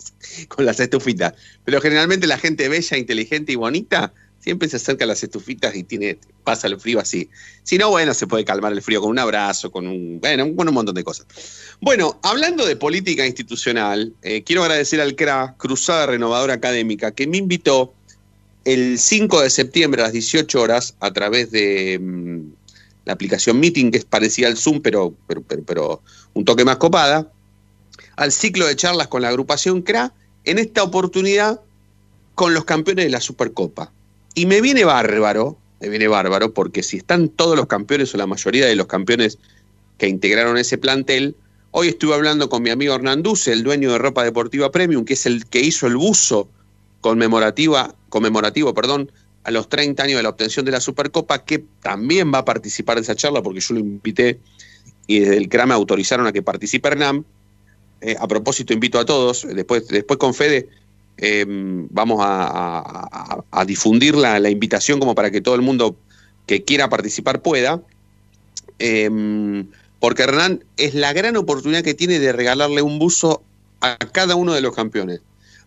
[0.48, 1.34] con las estufitas.
[1.64, 5.84] Pero generalmente la gente bella, inteligente y bonita siempre se acerca a las estufitas y
[5.84, 7.30] tiene, pasa el frío así.
[7.62, 10.68] Si no, bueno, se puede calmar el frío con un abrazo, con un, bueno, con
[10.68, 11.28] un montón de cosas.
[11.80, 17.38] Bueno, hablando de política institucional, eh, quiero agradecer al CRA, Cruzada Renovadora Académica, que me
[17.38, 17.94] invitó
[18.66, 22.40] el 5 de septiembre a las 18 horas a través de mm,
[23.06, 26.02] la aplicación Meeting, que es parecida al Zoom, pero, pero, pero,
[26.34, 27.32] un toque más copada,
[28.16, 30.14] al ciclo de charlas con la agrupación CRA,
[30.46, 31.60] en esta oportunidad
[32.36, 33.92] con los campeones de la Supercopa.
[34.34, 38.28] Y me viene bárbaro, me viene bárbaro, porque si están todos los campeones o la
[38.28, 39.40] mayoría de los campeones
[39.98, 41.36] que integraron ese plantel,
[41.72, 45.14] hoy estuve hablando con mi amigo Hernán Duce, el dueño de Ropa Deportiva Premium, que
[45.14, 46.48] es el que hizo el buzo
[47.02, 49.12] conmemorativa, conmemorativo perdón,
[49.44, 52.98] a los 30 años de la obtención de la Supercopa, que también va a participar
[52.98, 54.40] de esa charla, porque yo lo invité
[55.08, 57.26] y desde el CRA me autorizaron a que participe Hernán.
[58.02, 60.70] Eh, a propósito, invito a todos, después, después con Fede,
[61.18, 65.96] eh, vamos a, a- difundir la, invitación como para que todo el mundo
[66.46, 67.82] que quiera participar pueda.
[68.80, 69.66] Eh,
[70.00, 73.44] porque Hernán es la gran oportunidad que tiene de regalarle un buzo
[73.82, 75.22] a cada uno de los campeones.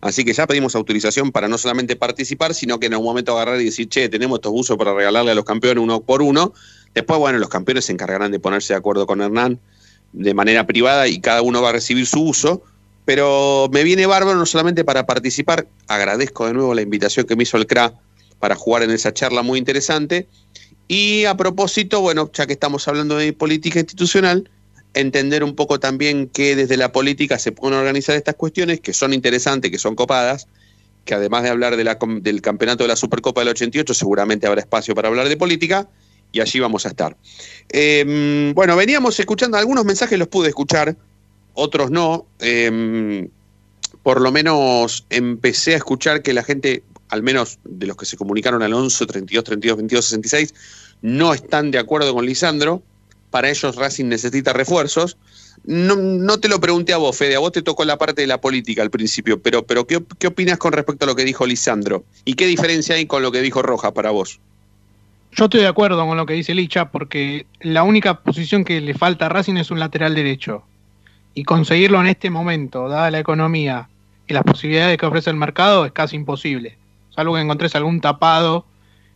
[0.05, 3.59] Así que ya pedimos autorización para no solamente participar, sino que en algún momento agarrar
[3.59, 6.53] y decir, che, tenemos estos buzos para regalarle a los campeones uno por uno.
[6.93, 9.59] Después, bueno, los campeones se encargarán de ponerse de acuerdo con Hernán
[10.13, 12.61] de manera privada y cada uno va a recibir su uso.
[13.05, 17.41] Pero me viene bárbaro no solamente para participar, agradezco de nuevo la invitación que me
[17.41, 17.95] hizo el CRA
[18.39, 20.27] para jugar en esa charla muy interesante.
[20.87, 24.51] Y a propósito, bueno, ya que estamos hablando de política institucional,
[24.95, 29.13] entender un poco también que desde la política se pueden organizar estas cuestiones que son
[29.13, 30.47] interesantes, que son copadas,
[31.03, 35.09] que además de hablar del campeonato de la Supercopa del 88, seguramente habrá espacio para
[35.09, 35.87] hablar de política
[36.31, 37.15] y allí vamos a estar.
[37.69, 40.95] Eh, bueno, veníamos escuchando algunos mensajes, los pude escuchar,
[41.53, 42.25] otros no.
[42.39, 43.29] Eh,
[44.05, 48.17] por lo menos empecé a escuchar que la gente, al menos de los que se
[48.17, 50.53] comunicaron al 11, 32, 32, 22, 66,
[51.01, 52.83] no están de acuerdo con Lisandro.
[53.35, 55.17] Para ellos Racing necesita refuerzos.
[55.65, 58.27] No, no te lo pregunté a vos, Fede, a vos te tocó la parte de
[58.27, 61.45] la política al principio, pero, pero ¿qué, qué opinas con respecto a lo que dijo
[61.45, 62.05] Lisandro?
[62.23, 64.39] ¿Y qué diferencia hay con lo que dijo Roja para vos?
[65.33, 68.93] Yo estoy de acuerdo con lo que dice Licha, porque la única posición que le
[68.93, 70.63] falta a Racing es un lateral derecho.
[71.33, 73.89] Y conseguirlo en este momento, dada la economía
[74.29, 76.77] y las posibilidades que ofrece el mercado, es casi imposible.
[77.13, 78.65] Salvo que encontres algún tapado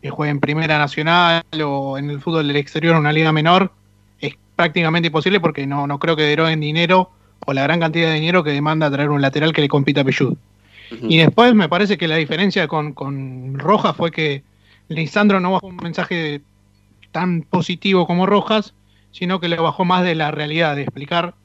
[0.01, 3.71] que juegue en Primera Nacional o en el fútbol del exterior, una liga menor,
[4.59, 7.09] prácticamente imposible porque no, no creo que deroguen dinero
[7.45, 10.03] o la gran cantidad de dinero que demanda traer un lateral que le compita a
[10.03, 10.35] Peyud.
[11.03, 14.43] Y después me parece que la diferencia con, con Rojas fue que
[14.89, 16.41] Lisandro no bajó un mensaje
[17.13, 18.73] tan positivo como Rojas,
[19.11, 21.35] sino que le bajó más de la realidad, de explicar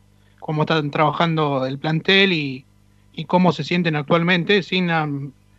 [0.40, 2.64] cómo están trabajando el plantel y,
[3.12, 4.90] y cómo se sienten actualmente sin,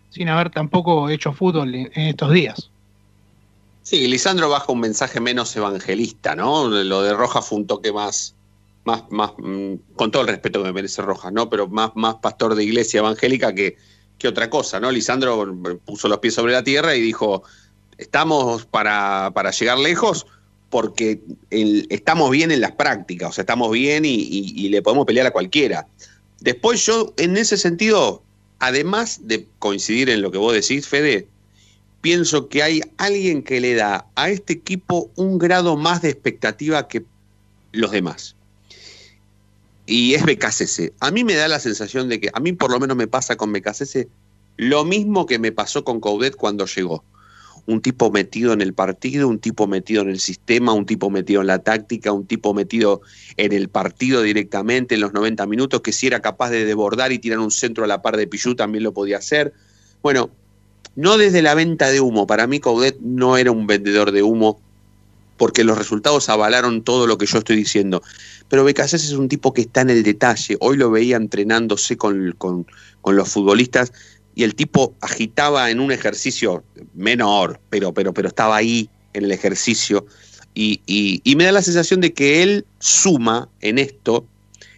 [0.10, 2.70] sin haber tampoco hecho fútbol en estos días.
[3.88, 6.68] Sí, Lisandro baja un mensaje menos evangelista, ¿no?
[6.68, 8.34] Lo de Rojas fue un toque más,
[8.84, 11.52] más, más, mm, con todo el respeto que me merece Rojas, ¿no?
[11.52, 13.78] Pero más, más pastor de iglesia evangélica que,
[14.18, 14.90] que otra cosa, ¿no?
[14.90, 17.44] Lisandro mm, puso los pies sobre la tierra y dijo,
[18.00, 20.26] estamos para, para llegar lejos
[20.72, 21.22] porque
[21.52, 25.28] estamos bien en las prácticas, o sea, estamos bien y, y- y le podemos pelear
[25.28, 25.88] a cualquiera.
[26.42, 28.24] Después yo, en ese sentido,
[28.58, 31.28] además de coincidir en lo que vos decís, Fede,
[32.06, 36.88] pienso que hay alguien que le da a este equipo un grado más de expectativa
[36.88, 37.04] que
[37.72, 38.36] los demás.
[39.88, 40.94] Y es BKCC.
[41.00, 43.38] A mí me da la sensación de que, a mí por lo menos me pasa
[43.38, 44.08] con BKCC
[44.58, 47.04] lo mismo que me pasó con Coudet cuando llegó.
[47.66, 51.42] un tipo metido en el partido, un tipo metido en el sistema, un tipo metido
[51.42, 53.02] en la táctica, un tipo metido
[53.36, 57.18] en el partido directamente en los 90 minutos, que si era capaz de desbordar y
[57.18, 59.54] tirar un centro a la par de Pichu también lo podía hacer.
[60.04, 60.30] Bueno,
[60.96, 64.60] no desde la venta de humo, para mí Coudet no era un vendedor de humo,
[65.38, 68.02] porque los resultados avalaron todo lo que yo estoy diciendo.
[68.48, 70.58] Pero Becasés es un tipo que está en el detalle.
[70.60, 72.66] Hoy lo veía entrenándose con, con,
[73.04, 73.92] los futbolistas
[74.34, 79.32] y el tipo agitaba en un ejercicio menor, pero, pero, pero estaba ahí en el
[79.32, 80.06] ejercicio.
[80.54, 84.26] Y, y, y, me da la sensación de que él suma en esto,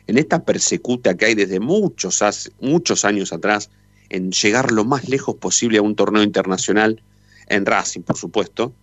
[0.08, 2.24] en esta persecuta que hay desde muchos,
[2.60, 3.70] muchos años atrás,
[4.10, 7.02] en llegar lo más lejos posible a un torneo internacional,
[7.48, 8.74] en Racing, por supuesto,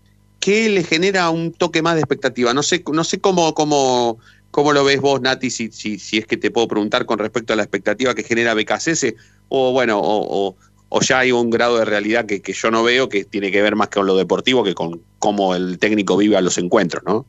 [0.41, 2.53] que le genera un toque más de expectativa.
[2.53, 4.19] No sé, no sé cómo, cómo,
[4.51, 7.53] cómo lo ves vos, Nati, si, si, si es que te puedo preguntar con respecto
[7.53, 9.15] a la expectativa que genera BKCS,
[9.49, 10.57] o bueno, o,
[11.01, 13.75] ya hay un grado de realidad que, que, yo no veo que tiene que ver
[13.75, 17.27] más con lo deportivo que con cómo el técnico vive a los encuentros, ¿no?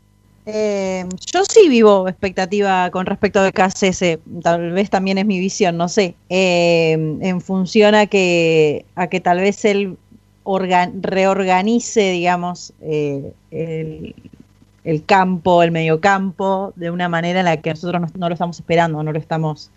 [0.47, 5.75] Eh, yo sí vivo expectativa con respecto a BKCS, tal vez también es mi visión,
[5.75, 9.97] no sé, eh, en función a que, a que tal vez él
[10.43, 14.15] organ, reorganice, digamos, eh, el,
[14.83, 18.59] el, campo, el mediocampo, de una manera en la que nosotros no, no lo estamos
[18.59, 19.71] esperando, no lo estamos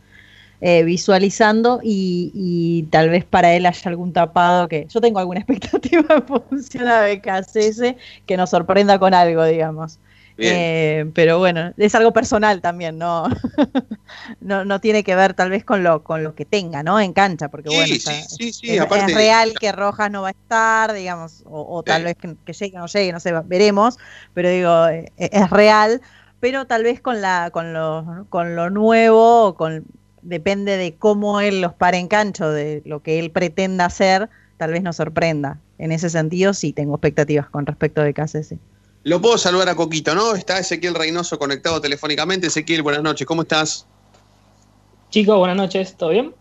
[0.60, 5.40] eh, visualizando y, y, tal vez para él haya algún tapado que yo tengo alguna
[5.48, 7.94] expectativa en función a BKCS
[8.26, 9.98] que nos sorprenda con algo, digamos.
[10.38, 13.28] Eh, pero bueno, es algo personal también, no,
[14.40, 17.00] no, no tiene que ver tal vez con lo, con lo que tenga, ¿no?
[17.00, 20.10] En cancha, porque sí, bueno, sí, es, sí, sí, es, aparte, es, real que Rojas
[20.10, 23.12] no va a estar, digamos, o, o tal vez que, que, llegue o no llegue,
[23.12, 23.98] no sé, veremos,
[24.32, 26.00] pero digo, es, es real,
[26.40, 29.84] pero tal vez con la, con lo, con lo nuevo, con
[30.22, 34.72] depende de cómo él los pare en cancha, de lo que él pretenda hacer, tal
[34.72, 35.58] vez nos sorprenda.
[35.78, 38.54] En ese sentido, sí tengo expectativas con respecto de KCS.
[39.08, 40.34] Lo puedo saludar a Coquito, ¿no?
[40.34, 42.48] Está Ezequiel Reynoso conectado telefónicamente.
[42.48, 43.86] Ezequiel, buenas noches, ¿cómo estás?
[45.08, 46.34] Chicos, buenas noches, ¿todo bien?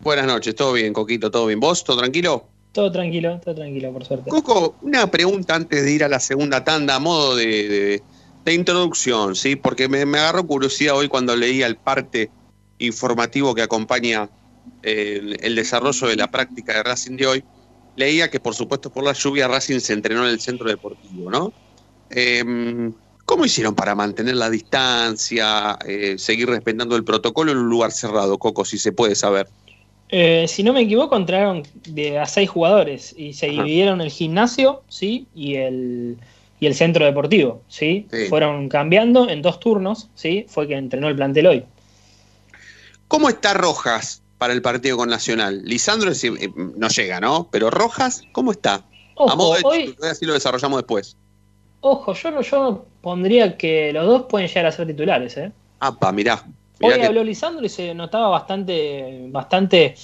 [0.00, 1.60] Buenas noches, todo bien, Coquito, todo bien.
[1.60, 2.46] ¿Vos, todo tranquilo?
[2.72, 4.30] Todo tranquilo, todo tranquilo, por suerte.
[4.30, 8.02] Coco, una pregunta antes de ir a la segunda tanda, a modo de, de,
[8.42, 9.54] de introducción, ¿sí?
[9.54, 12.30] Porque me, me, agarró curiosidad hoy cuando leía el parte
[12.78, 14.30] informativo que acompaña
[14.82, 17.44] eh, el, el desarrollo de la práctica de Racing de hoy.
[17.96, 21.52] Leía que, por supuesto, por la lluvia, Racing se entrenó en el centro deportivo, ¿no?
[22.14, 22.92] Eh,
[23.24, 28.38] ¿Cómo hicieron para mantener la distancia, eh, seguir respetando el protocolo en un lugar cerrado,
[28.38, 29.48] Coco, si se puede saber?
[30.10, 33.62] Eh, si no me equivoco, entraron de a seis jugadores y se Ajá.
[33.62, 35.26] dividieron el gimnasio, ¿sí?
[35.34, 36.18] Y el,
[36.60, 38.06] y el centro deportivo, ¿sí?
[38.12, 38.26] sí.
[38.28, 40.44] Fueron cambiando en dos turnos, ¿sí?
[40.48, 41.64] Fue que entrenó el plantel hoy.
[43.08, 45.62] ¿Cómo está Rojas para el partido con Nacional?
[45.64, 47.48] Lisandro eh, no llega, ¿no?
[47.50, 48.84] Pero Rojas, ¿cómo está?
[49.14, 49.96] Ojo, a modo de hoy...
[50.02, 51.16] así lo desarrollamos después.
[51.86, 55.52] Ojo, yo no, yo pondría que los dos pueden llegar a ser titulares, ¿eh?
[55.80, 56.42] Apa, mirá.
[56.80, 57.06] mirá Hoy que...
[57.06, 59.94] habló Lisandro y se notaba bastante, bastante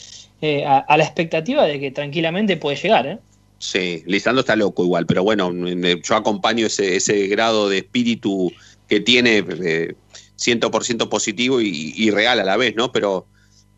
[0.42, 3.18] eh, a, a, la expectativa de que tranquilamente puede llegar, ¿eh?
[3.56, 8.52] Sí, Lisandro está loco igual, pero bueno, yo acompaño ese, ese grado de espíritu
[8.86, 9.94] que tiene eh,
[10.38, 12.92] 100% positivo y, y, real a la vez, ¿no?
[12.92, 13.26] Pero,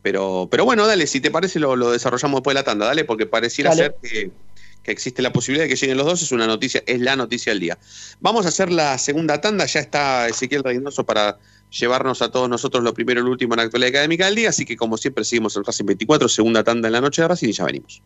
[0.02, 3.04] pero, pero bueno, dale, si te parece lo, lo desarrollamos después de la tanda, dale,
[3.04, 3.82] porque pareciera dale.
[3.82, 4.30] ser que
[4.82, 7.52] que existe la posibilidad de que lleguen los dos, es una noticia, es la noticia
[7.52, 7.78] del día.
[8.20, 11.38] Vamos a hacer la segunda tanda, ya está Ezequiel Reynoso para
[11.70, 14.50] llevarnos a todos nosotros lo primero y lo último en la actualidad académica del día,
[14.50, 17.48] así que como siempre seguimos el Racing 24, segunda tanda en la noche de Racing
[17.48, 18.02] y ya venimos.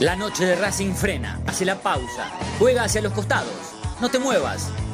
[0.00, 3.52] La noche de Racing frena, hace la pausa, juega hacia los costados.
[4.00, 4.70] No te muevas,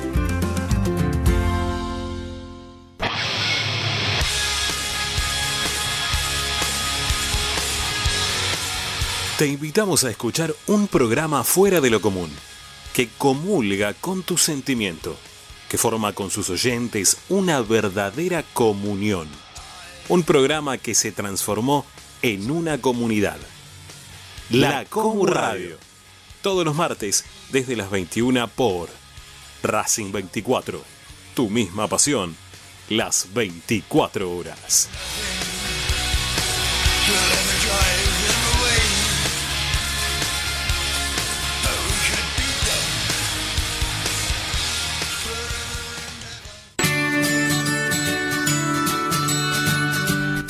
[9.39, 12.31] Te invitamos a escuchar un programa fuera de lo común,
[12.93, 15.17] que comulga con tu sentimiento,
[15.75, 19.27] que forma con sus oyentes una verdadera comunión
[20.09, 21.85] un programa que se transformó
[22.23, 23.39] en una comunidad.
[24.51, 25.77] La Comu Radio.
[26.43, 28.89] Todos los martes desde las 21 por
[29.65, 30.81] Racing 24.
[31.35, 32.37] Tu misma pasión.
[32.89, 34.89] Las 24 horas.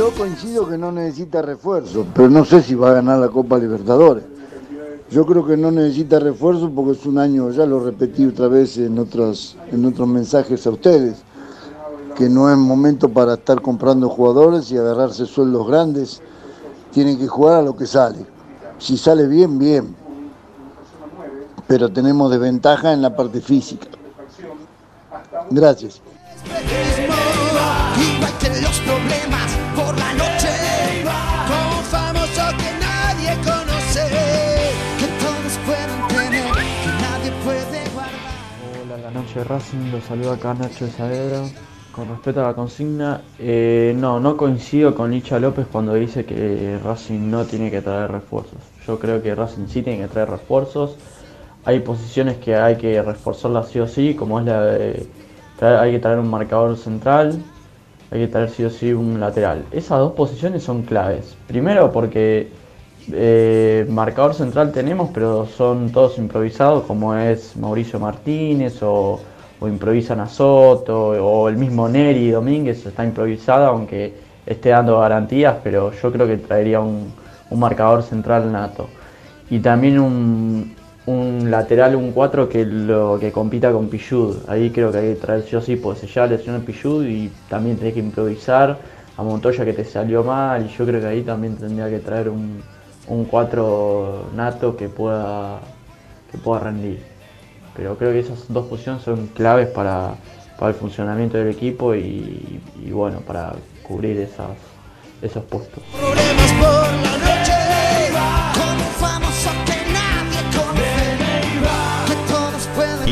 [0.00, 3.58] Yo coincido que no necesita refuerzo, pero no sé si va a ganar la Copa
[3.58, 4.24] Libertadores.
[5.10, 8.78] Yo creo que no necesita refuerzo porque es un año, ya lo repetí otra vez
[8.78, 11.18] en otros, en otros mensajes a ustedes,
[12.16, 16.22] que no es momento para estar comprando jugadores y agarrarse sueldos grandes.
[16.94, 18.24] Tienen que jugar a lo que sale.
[18.78, 19.94] Si sale bien, bien.
[21.66, 23.88] Pero tenemos desventaja en la parte física.
[25.50, 26.00] Gracias.
[38.84, 41.42] Hola, la noche de Racing, los saluda acá Nacho de Saavedra.
[41.92, 46.78] Con respecto a la consigna, eh, no, no coincido con Licha López cuando dice que
[46.84, 48.60] Racing no tiene que traer refuerzos.
[48.86, 50.96] Yo creo que Racing sí tiene que traer refuerzos.
[51.64, 55.06] Hay posiciones que hay que reforzarlas sí o sí, como es la de
[55.60, 57.38] hay que traer un marcador central,
[58.10, 59.64] hay que traer sí o sí un lateral.
[59.70, 61.36] Esas dos posiciones son claves.
[61.46, 62.48] Primero porque
[63.12, 69.20] eh, marcador central tenemos, pero son todos improvisados, como es Mauricio Martínez o,
[69.60, 74.14] o improvisan a Soto, o el mismo Neri Domínguez está improvisado, aunque
[74.46, 77.12] esté dando garantías, pero yo creo que traería un
[77.50, 78.88] marcador central nato.
[79.50, 80.74] Y también un,
[81.06, 84.48] un lateral, un 4 que lo que compita con Pillud.
[84.48, 87.76] Ahí creo que hay que traer sí o sí, pues ya lesionó Pillud y también
[87.76, 88.78] tenés que improvisar
[89.16, 92.28] a Montoya que te salió mal y yo creo que ahí también tendría que traer
[92.28, 92.62] un,
[93.08, 95.60] un 4 nato que pueda,
[96.30, 97.02] que pueda rendir.
[97.76, 100.14] Pero creo que esas dos posiciones son claves para,
[100.58, 104.28] para el funcionamiento del equipo y, bueno, para cubrir
[105.22, 105.82] esos puestos.
[105.98, 107.69] Problemas por la noche,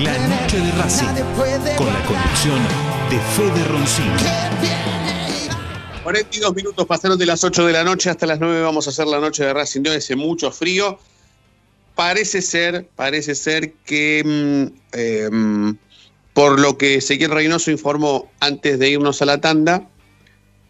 [0.04, 1.06] La noche de Racing,
[1.76, 2.62] con la conducción
[3.10, 4.14] de Fede Roncino.
[6.04, 9.08] 42 minutos pasaron de las 8 de la noche hasta las 9 vamos a hacer
[9.08, 11.00] la noche de Racing de hoy, hace mucho frío.
[11.96, 15.76] Parece ser, parece ser que mm, eh, mm,
[16.32, 19.88] por lo que Ezequiel Reynoso informó antes de irnos a la tanda,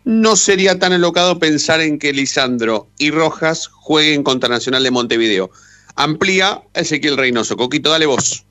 [0.04, 5.50] no sería tan alocado pensar en que Lisandro y Rojas jueguen contra Nacional de Montevideo.
[5.96, 7.58] Amplía Ezequiel Reynoso.
[7.58, 8.46] Coquito, dale vos.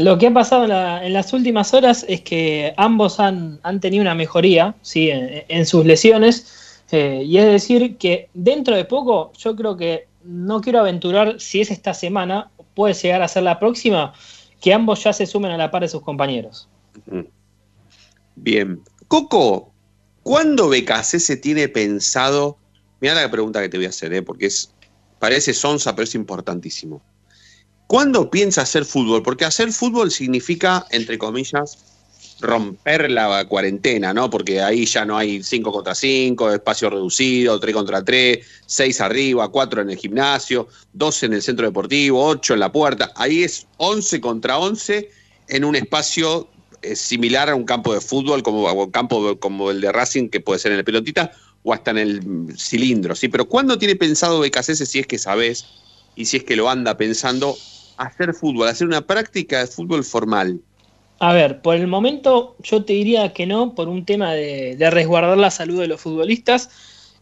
[0.00, 3.80] Lo que ha pasado en, la- en las últimas horas es que ambos han, han
[3.80, 5.10] tenido una mejoría ¿sí?
[5.10, 6.82] en, sus lesiones.
[6.90, 11.60] eh, y es decir, que dentro de poco, yo creo que no quiero aventurar si
[11.60, 14.14] es esta semana, puede llegar a ser la próxima,
[14.60, 16.66] que ambos ya se sumen a la par de sus compañeros.
[18.36, 18.80] Bien.
[19.06, 19.70] Coco,
[20.22, 20.70] ¿cuándo
[21.02, 22.56] se tiene pensado?
[23.00, 24.22] Mira la pregunta que te voy a hacer, ¿eh?
[24.22, 24.72] porque es,
[25.18, 27.02] parece sonsa, pero es importantísimo.
[27.90, 29.24] ¿Cuándo piensa hacer fútbol?
[29.24, 31.76] Porque hacer fútbol significa, entre comillas,
[32.40, 34.30] romper la cuarentena, ¿no?
[34.30, 39.48] Porque ahí ya no hay 5 contra 5, espacio reducido, 3 contra 3, 6 arriba,
[39.48, 43.10] 4 en el gimnasio, 12 en el centro deportivo, 8 en la puerta.
[43.16, 45.10] Ahí es 11 contra 11
[45.48, 46.46] en un espacio
[46.82, 50.38] eh, similar a un campo de fútbol, como un campo como el de Racing, que
[50.38, 51.32] puede ser en el pelotita
[51.64, 53.26] o hasta en el cilindro, ¿sí?
[53.26, 55.64] Pero ¿cuándo tiene pensado Becasese, si es que sabes
[56.14, 57.56] y si es que lo anda pensando,
[58.06, 60.60] hacer fútbol, hacer una práctica de fútbol formal?
[61.18, 64.90] A ver, por el momento yo te diría que no, por un tema de, de
[64.90, 66.70] resguardar la salud de los futbolistas.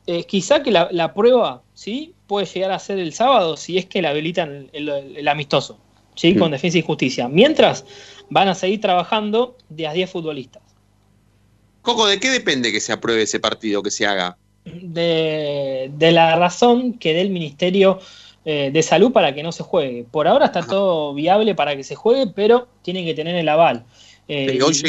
[0.07, 2.14] Eh, quizá que la, la prueba, ¿sí?
[2.26, 5.79] Puede llegar a ser el sábado si es que la habilitan el, el- el amistoso,
[6.14, 6.37] ¿sí?
[6.37, 7.29] Con Defensa y Justicia.
[7.29, 7.85] Mientras,
[8.31, 10.62] van a seguir trabajando de a 10 futbolistas.
[11.83, 14.39] Coco, ¿de qué depende que se apruebe ese partido, que se haga?
[14.64, 18.01] De, de la razón que dé el Ministerio
[18.45, 20.05] eh, de Salud para que no se juegue.
[20.11, 23.84] Por ahora está todo viable para que se juegue, pero tienen que tener el aval.
[24.28, 24.82] Eh, y-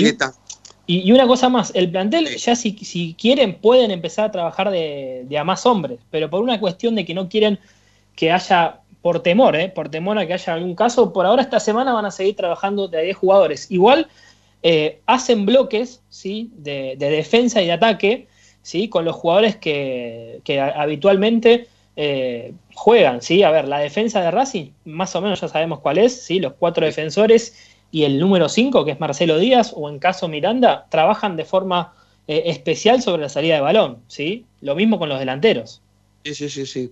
[0.88, 4.72] Y, y una cosa más, el plantel ya si, si quieren pueden empezar a trabajar
[4.72, 7.60] de, de a más hombres, pero por una cuestión de que no quieren
[8.16, 9.70] que haya, por temor, ¿eh?
[9.70, 12.88] por temor a que haya algún caso, por ahora esta semana van a seguir trabajando
[12.88, 13.70] de a 10 jugadores.
[13.70, 14.08] Igual
[14.64, 16.50] eh, hacen bloques ¿sí?
[16.58, 18.28] de, de defensa y de ataque
[18.64, 18.90] ¿sí?
[18.90, 21.68] con los jugadores que, que habitualmente
[22.02, 23.22] eh, juegan.
[23.22, 23.44] ¿sí?
[23.44, 26.40] A ver, la defensa de Racing, más o menos ya sabemos cuál es, ¿sí?
[26.40, 27.58] los cuatro defensores
[27.92, 31.94] y el número 5, que es Marcelo Díaz, o en caso Miranda, trabajan de forma
[32.28, 33.98] eh, especial sobre la salida de balón.
[34.08, 34.46] ¿sí?
[34.62, 35.82] Lo mismo con los delanteros.
[36.24, 36.92] Sí, sí, sí, sí.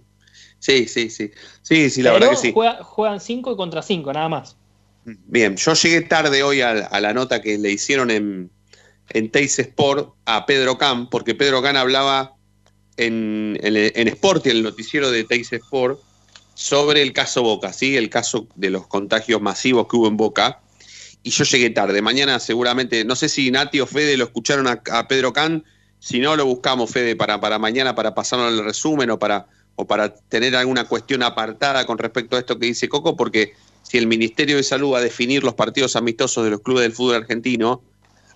[0.60, 1.32] Sí, sí, sí.
[1.62, 2.52] Sí, sí, la Pero verdad que sí.
[2.54, 4.58] juega- juegan 5 y contra 5, nada más.
[5.06, 8.50] Bien, yo llegué tarde hoy a, a la nota que le hicieron en,
[9.10, 12.34] en Teis Sport a Pedro Can, porque Pedro Can hablaba
[12.98, 16.00] en, en, en Sport y el noticiero de Teis Sport
[16.54, 17.96] sobre el caso Boca, ¿sí?
[17.96, 20.60] El caso de los contagios masivos que hubo en Boca.
[21.22, 22.02] Y yo llegué tarde.
[22.02, 25.64] Mañana seguramente, no sé si Nati o Fede lo escucharon a, a Pedro Can.
[26.00, 29.86] Si no, lo buscamos, Fede, para, para mañana, para pasarnos el resumen o para, o
[29.86, 34.08] para tener alguna cuestión apartada con respecto a esto que dice Coco, porque si el
[34.08, 37.82] Ministerio de Salud va a definir los partidos amistosos de los clubes del fútbol argentino,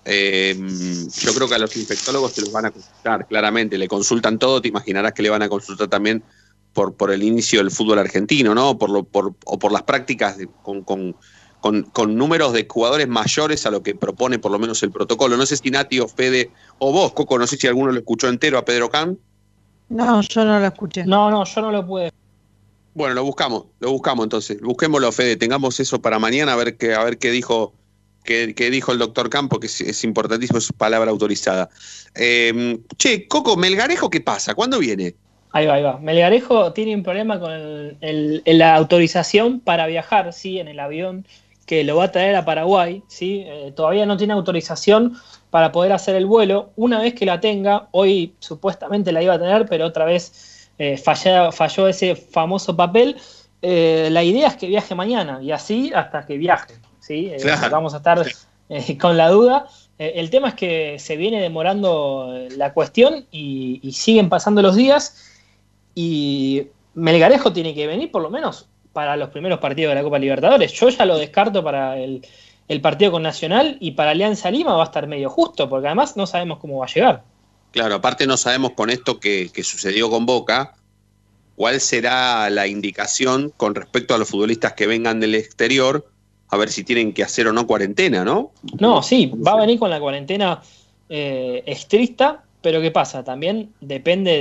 [0.06, 4.39] eh, yo creo que a los infectólogos se los van a consultar, claramente, le consultan
[4.39, 6.24] todo, te imaginarás que le van a consultar también
[6.74, 8.78] por, por el inicio del fútbol argentino, ¿no?
[8.78, 11.16] Por lo, por, o por las prácticas de- con, con,
[11.60, 15.38] con, con números de jugadores mayores a lo que propone por lo menos el protocolo.
[15.38, 18.28] No sé si Nati o Fede, o vos, Coco, no sé si alguno lo escuchó
[18.30, 19.20] entero a Pedro Can.
[19.89, 21.06] No, yo no lo escuché.
[21.06, 22.10] No, no, yo no lo pude.
[22.93, 24.60] Bueno, lo buscamos, lo buscamos entonces.
[24.62, 27.74] Busquémoslo, Fede, tengamos eso para mañana, a ver qué, a ver qué dijo,
[28.24, 31.69] qué dijo el doctor Campo, que es, importantísimo, es palabra autorizada.
[32.15, 34.53] Eh, che, Coco, Melgarejo, ¿qué pasa?
[34.55, 35.15] ¿Cuándo viene?
[35.51, 35.97] Ahí va, ahí va.
[35.99, 41.26] Melgarejo tiene un problema con la autorización para viajar, sí, en el avión
[41.65, 43.43] que lo va a traer a Paraguay, sí.
[43.45, 45.17] Eh, todavía no tiene autorización
[45.49, 46.72] para poder hacer el vuelo.
[46.76, 50.97] Una vez que la tenga, hoy supuestamente la iba a tener, pero otra vez eh,
[50.97, 53.15] falla- falló ese famoso papel.
[53.61, 56.74] Eh, la idea es que viaje mañana y así hasta que viaje,
[57.12, 57.28] sí.
[57.34, 57.70] Eh, Claro.
[57.70, 58.26] Vamos a estar
[58.70, 59.68] eh, con la duda.
[59.97, 64.76] Eh, el tema es que se viene demorando la cuestión y, y siguen pasando los
[64.76, 65.16] días
[65.93, 70.20] y Melgarejo tiene que venir por lo menos para los primeros partidos de la Copa
[70.20, 70.72] Libertadores.
[70.74, 72.26] Yo ya lo descarto para el,
[72.68, 76.18] el partido con Nacional y para Alianza Lima va a estar medio justo, porque además
[76.18, 77.24] no sabemos cómo va a llegar.
[77.72, 80.76] Claro, aparte no sabemos con esto que, que sucedió con Boca,
[81.55, 86.05] cuál será la indicación con respecto a los futbolistas que vengan del exterior,
[86.52, 88.52] a ver si tienen que hacer o no cuarentena, ¿no?
[88.80, 90.62] No, sí, va a venir con la cuarentena
[91.10, 93.24] eh, estricta, pero ¿qué pasa?
[93.24, 94.32] También depende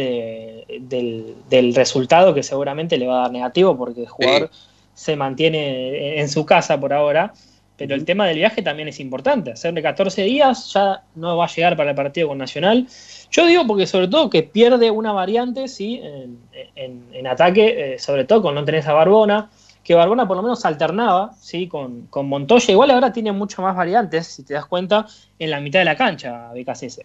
[0.68, 4.50] de- del, del resultado que seguramente le va a dar negativo porque el jugador
[4.94, 7.32] se mantiene en su casa por ahora.
[7.76, 9.52] Pero el tema del viaje también es importante.
[9.52, 12.86] Hacerle 14 días ya no va a llegar para el partido con Nacional.
[13.30, 15.98] Yo digo porque sobre todo que pierde una variante ¿sí?
[16.02, 16.38] en,
[16.76, 19.48] en- en ataque, eh, sobre todo con no tener a Barbona,
[19.84, 21.66] que Barbona por lo menos alternaba ¿sí?
[21.68, 22.70] con, con Montoya.
[22.72, 25.06] Igual ahora tiene mucho más variantes, si te das cuenta,
[25.38, 27.00] en la mitad de la cancha, BKCS.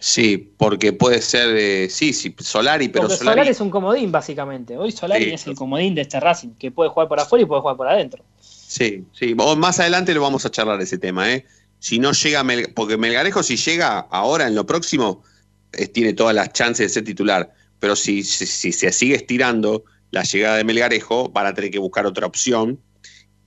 [0.00, 4.12] Sí, porque puede ser, eh, sí, sí, Solari, pero Porque Solari, Solari es un comodín,
[4.12, 4.76] básicamente.
[4.78, 5.30] Hoy Solari Sí.
[5.32, 7.88] es el comodín de este Racing, que puede jugar por afuera y puede jugar por
[7.88, 8.22] adentro.
[8.40, 11.44] sí, sí, o más adelante lo vamos a charlar ese tema, ¿eh?
[11.80, 15.24] Si no llega, Mel- porque Melgarejo si llega ahora en lo próximo,
[15.72, 19.84] eh, tiene todas las chances de ser titular, pero si, si, si se sigue estirando
[20.10, 22.80] la llegada de Melgarejo, van a tener que buscar otra opción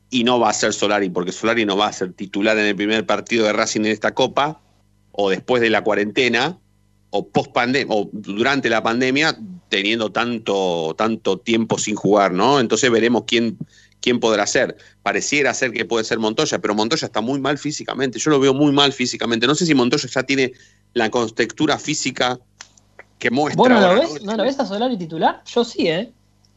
[0.10, 2.76] y no va a ser Solari, porque Solari no va a ser titular en el
[2.76, 4.62] primer partido de Racing en esta Copa,
[5.14, 6.58] o después de la cuarentena,
[7.12, 7.52] o post
[7.88, 9.38] o durante la pandemia,
[9.70, 12.60] teniendo tanto, tanto tiempo sin jugar, ¿no?
[12.60, 13.58] Entonces veremos quién,
[14.02, 14.76] quién podrá ser.
[15.02, 18.20] Pareciera ser que puede ser Montoya, pero Montoya está muy mal físicamente.
[18.20, 19.48] Yo lo veo muy mal físicamente.
[19.48, 20.54] No sé si Montoya ya tiene
[20.94, 22.40] la contextura física
[23.20, 23.58] que muestra.
[23.58, 24.24] ¿Vos no lo ahora, ves?
[24.24, 25.42] ¿No lo ves a Solari titular?
[25.46, 26.12] Yo sí, ¿eh?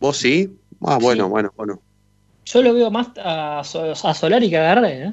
[0.04, 0.60] ¿Vos sí?
[0.82, 1.80] Ah, bueno, bueno, bueno.
[2.44, 3.64] Yo lo veo más a, a
[4.14, 5.12] Solari que a Garré, ¿eh?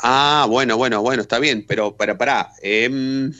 [0.00, 2.52] Ah, bueno, bueno, bueno, está bien, pero para pará.
[2.62, 3.32] em,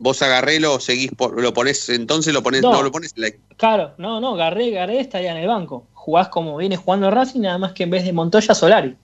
[0.00, 2.82] vos agarré, lo seguís, por- lo ponés, entonces lo ponés, no, No.
[2.82, 5.86] lo pones en la- Claro, no, no, Garré, Garré estaría en el banco.
[5.94, 8.96] Jugás como viene jugando Racing, nada más que en vez de Montoya, Solari.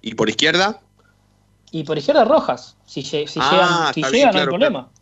[0.00, 0.80] ¿Y por izquierda?
[1.72, 2.74] Y por izquierda, Rojas.
[2.86, 4.78] Si, si Ah, llegan, si llegan bien, no hay problema.
[4.80, 4.97] Claro,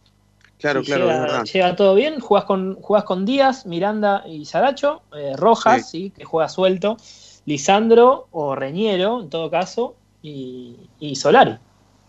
[0.83, 1.45] Si claro, llega, es verdad.
[1.45, 6.13] llega todo bien, jugás con, jugás con Díaz, Miranda y Saracho, eh, Rojas, sí.
[6.17, 6.97] que juega suelto,
[7.45, 11.57] Lisandro o Reñero, en todo caso, y, y Solari.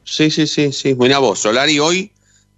[0.03, 0.95] Sí, sí, sí, sí.
[0.95, 2.11] Mira vos, Solari hoy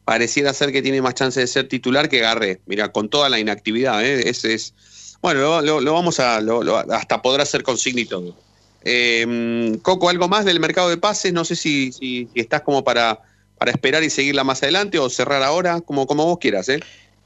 [0.05, 2.61] pareciera ser que tiene más chance de ser titular que Garré.
[2.65, 4.29] Mira, con toda la inactividad, ¿eh?
[4.29, 4.73] Ese es.
[5.21, 6.39] Bueno, lo, lo- lo vamos a.
[6.63, 8.35] lo- hasta podrá ser todo.
[8.81, 11.33] Eh, Coco, ¿algo más del mercado de pases?
[11.33, 13.19] No sé si, si- si estás como para,
[13.59, 16.79] para esperar y seguirla más adelante o cerrar ahora, como, como vos quieras, ¿eh?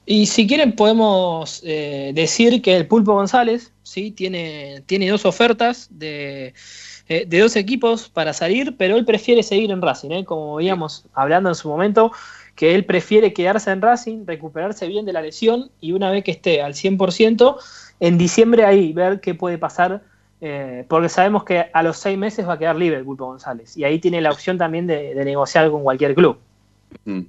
[0.06, 5.88] Y si quieren podemos eh, decir que el Pulpo González sí tiene, tiene dos ofertas
[5.92, 6.54] de,
[7.08, 10.26] eh, de dos equipos para salir, pero él prefiere seguir en Racing, ¿eh?
[10.26, 12.12] como veíamos hablando en su momento,
[12.56, 16.32] que él prefiere quedarse en Racing, recuperarse bien de la lesión y una vez que
[16.32, 17.58] esté al 100%,
[18.00, 20.02] en diciembre ahí ver qué puede pasar,
[20.46, 23.78] eh, porque sabemos que a los seis meses va a quedar libre el Pulpo González
[23.78, 26.38] y ahí tiene la opción también de, de negociar con cualquier club.
[27.06, 27.22] Mm.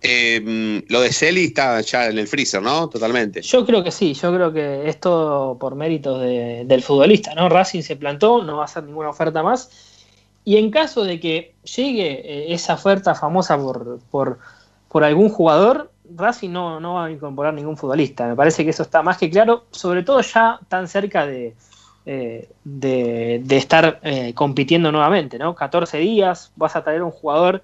[0.00, 2.88] Eh, mm, lo de Celi está ya en el freezer, ¿no?
[2.88, 3.42] Totalmente.
[3.42, 7.50] Yo creo que sí, yo creo que es todo por méritos de- del futbolista, ¿no?
[7.50, 9.70] Racing se plantó, no va a hacer ninguna oferta más.
[10.44, 14.38] Y en caso de que llegue eh, esa oferta famosa por, por,
[14.88, 18.26] por algún jugador, Racing no, no va a incorporar ningún futbolista.
[18.26, 21.54] Me parece que eso está más que claro, sobre todo ya tan cerca de,
[22.04, 25.54] eh, de, estar eh, compitiendo nuevamente, ¿no?
[25.54, 27.62] 14 días, vas a traer un jugador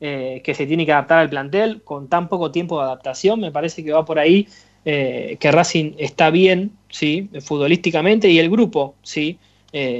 [0.00, 3.40] eh, que se tiene que adaptar al plantel con tan poco tiempo de adaptación.
[3.40, 4.48] Me parece que va por ahí
[4.84, 9.38] que Racing está bien, sí, futbolísticamente y el grupo, sí,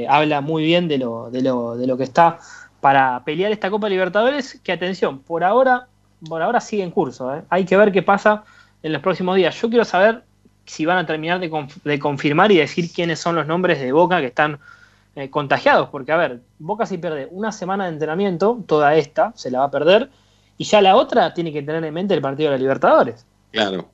[0.08, 2.38] habla muy bien de lo, de lo, de lo que está
[2.80, 4.58] para pelear esta Copa Libertadores.
[4.62, 5.88] Que atención, por ahora,
[6.26, 7.44] por ahora sigue en curso.
[7.50, 8.44] Hay que ver qué pasa
[8.82, 9.60] en los próximos días.
[9.60, 10.22] Yo quiero saber
[10.68, 13.90] si van a terminar de, conf- de confirmar y decir quiénes son los nombres de
[13.90, 14.60] Boca que están
[15.16, 19.50] eh, contagiados, porque a ver, Boca si pierde una semana de entrenamiento, toda esta se
[19.50, 20.10] la va a perder,
[20.58, 23.24] y ya la otra tiene que tener en mente el partido de la Libertadores.
[23.50, 23.90] Claro,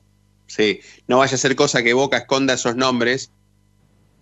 [0.47, 0.81] sí.
[1.07, 3.31] No vaya a ser cosa que Boca esconda esos nombres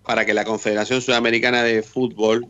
[0.06, 2.47] para que la Confederación Sudamericana de Fútbol,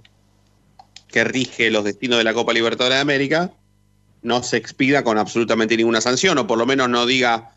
[1.08, 3.52] que rige los destinos de la Copa Libertadores de América,
[4.24, 7.52] no se expida con absolutamente ninguna sanción, o por lo menos no diga,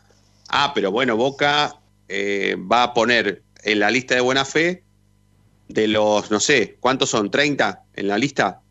[0.49, 1.75] ah, pero bueno, Boca
[2.09, 4.83] eh, va a poner en la lista de buena fe
[5.67, 7.29] de los, no sé, ¿cuántos son?
[7.29, 8.61] ¿30 en la lista?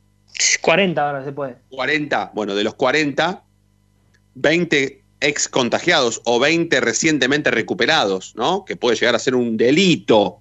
[0.61, 1.57] 40 ahora se puede.
[1.71, 3.43] 40, bueno, de los 40,
[4.35, 8.65] 20 ex contagiados o 20 recientemente recuperados, ¿no?
[8.65, 10.41] Que puede llegar a ser un delito.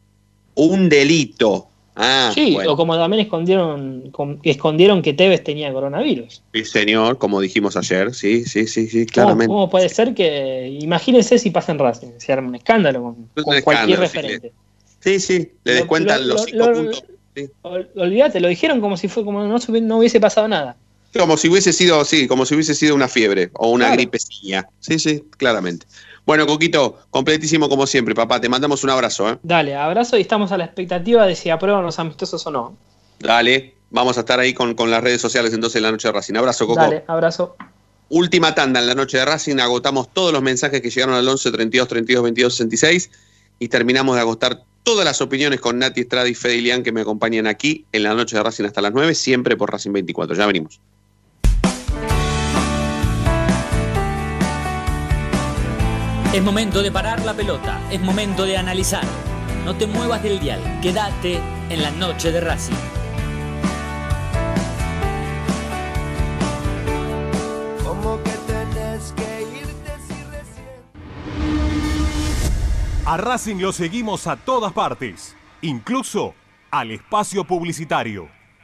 [0.55, 1.69] Un delito.
[1.95, 2.73] Ah, sí, bueno.
[2.73, 4.11] o como también escondieron,
[4.43, 6.43] escondieron que Tevez tenía coronavirus.
[6.53, 9.47] Sí, señor, como dijimos ayer, sí, sí, sí, sí, ¿Cómo, claramente.
[9.47, 13.29] cómo puede ser que, imagínense si pasa en Racing, se arma un escándalo con, Un
[13.43, 14.53] con escándalo, cualquier sí, referente?
[14.99, 17.03] Sí, sí, le descuentan lo- los lo- cinco lo- puntos.
[17.95, 20.77] Olvídate, lo dijeron como si fue como no, no hubiese pasado nada.
[21.17, 24.67] Como si hubiese sido, sí, como si hubiese sido una fiebre o una gripecilla.
[24.79, 25.85] Sí, sí, claramente.
[26.25, 28.41] Bueno, Coquito, completísimo como siempre, papá.
[28.41, 29.29] Te mandamos un abrazo.
[29.29, 29.37] ¿eh?
[29.43, 32.77] Dale, abrazo y estamos a la expectativa de si aprueban los amistosos o no.
[33.19, 36.35] Dale, vamos a estar ahí con, las redes sociales entonces en la noche de Racing.
[36.35, 36.81] Abrazo, Coco.
[36.81, 37.55] Dale, abrazo.
[38.09, 39.57] Última tanda en la noche de Racing.
[39.59, 43.09] Agotamos todos los mensajes que llegaron al 11 32 32 22 66
[43.59, 47.01] y terminamos de agotar todas las opiniones con Nati Estrada y Fede Ilián que me
[47.01, 50.35] acompañan aquí en la noche de Racing hasta las 9, siempre por Racing 24.
[50.35, 50.79] Ya venimos.
[56.35, 59.05] Es momento de parar la pelota, es momento de analizar.
[59.63, 62.75] No te muevas del dial, quédate en la noche de Racing.
[73.05, 76.35] A Racing lo seguimos a todas partes, incluso
[76.69, 78.27] al espacio publicitario.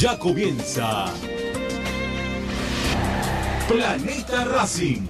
[0.00, 1.12] ya comienza
[3.68, 5.06] Planeta Racing.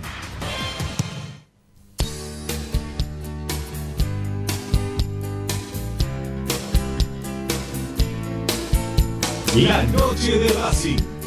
[9.55, 11.20] La noche de Racing.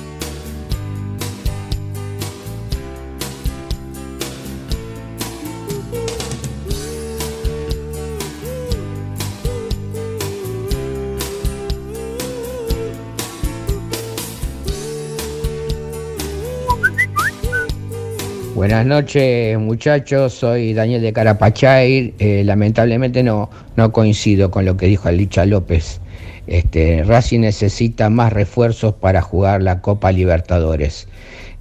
[18.63, 22.13] Buenas noches muchachos, soy Daniel de Carapachay.
[22.17, 25.99] Eh, lamentablemente no, no coincido con lo que dijo Alicha López.
[26.47, 31.09] Este, Racing necesita más refuerzos para jugar la Copa Libertadores.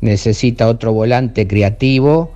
[0.00, 2.30] Necesita otro volante creativo,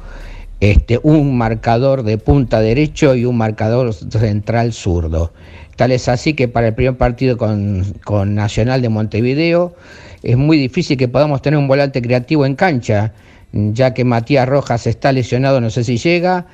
[0.58, 5.32] este, un marcador de punta derecho y un marcador central zurdo.
[5.76, 9.76] Tal es así que para el primer partido con, con Nacional de Montevideo
[10.24, 13.12] es muy difícil que podamos tener un volante creativo en cancha
[13.56, 16.46] ya que Matías Rojas está lesionado, no sé si llega.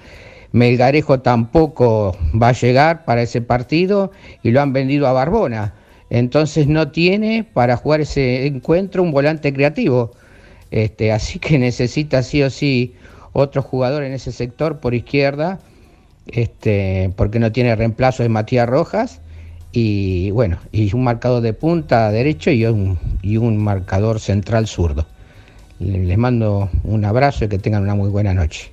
[0.52, 5.74] Melgarejo tampoco va a llegar para ese partido y lo han vendido a Barbona.
[6.10, 10.12] Entonces no tiene para jugar ese encuentro un volante creativo.
[10.70, 12.94] Este, así que necesita sí o sí
[13.32, 15.58] otro jugador en ese sector por izquierda,
[16.26, 19.20] este, porque no tiene reemplazo de Matías Rojas.
[19.72, 25.06] Y bueno, y un marcador de punta derecho y un, y un marcador central zurdo.
[25.82, 28.70] Les mando un abrazo y que tengan una muy buena noche.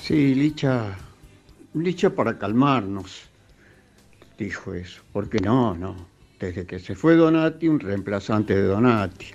[0.00, 0.96] Sí, Licha,
[1.74, 3.22] Licha para calmarnos,
[4.38, 5.96] dijo eso, porque no, no,
[6.38, 9.26] desde que se fue Donati, un reemplazante de Donati.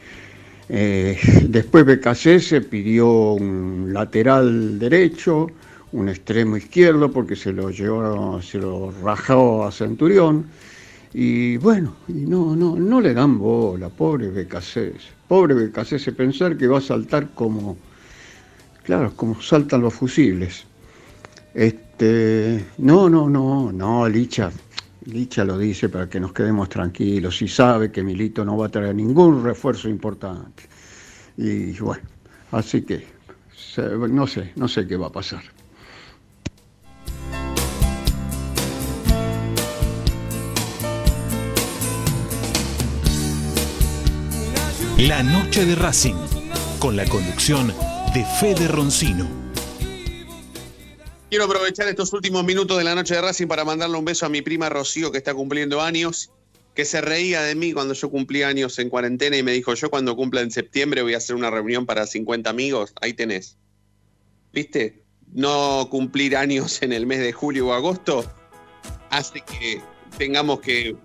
[0.70, 1.18] Eh,
[1.48, 5.48] después BKC se pidió un lateral derecho,
[5.92, 10.46] un extremo izquierdo, porque se lo llevó, se lo rajó a Centurión.
[11.14, 14.94] Y bueno, y no, no, no le dan bola, pobre BKC.
[15.28, 17.78] Pobre BKC, pensar que va a saltar como
[18.90, 20.66] Claro, como saltan los fusibles.
[21.54, 24.52] Este, no, no, no, no, Licha,
[25.10, 28.70] Licha lo dice para que nos quedemos tranquilos y sabe que Milito no va a
[28.70, 30.64] traer ningún refuerzo importante.
[31.38, 32.04] Y bueno,
[32.52, 33.08] así que
[34.10, 35.44] no sé, no sé qué va a pasar.
[44.98, 46.16] La noche de Racing,
[46.78, 47.68] con la conducción
[48.14, 49.39] de Fede Roncino.
[51.30, 54.30] Quiero aprovechar estos últimos minutos de la noche de Racing para mandarle un beso a
[54.30, 56.32] mi prima Rocío, que está cumpliendo años,
[56.74, 59.92] que se reía de mí cuando yo cumplí años en cuarentena y me dijo, yo
[59.92, 62.94] cuando cumpla en septiembre voy a hacer una reunión para 50 amigos.
[63.00, 63.58] Ahí tenés.
[64.52, 65.04] ¿Viste?
[65.32, 68.26] No cumplir años en el mes de julio o agosto
[69.12, 69.84] hace que
[70.18, 70.96] tengamos que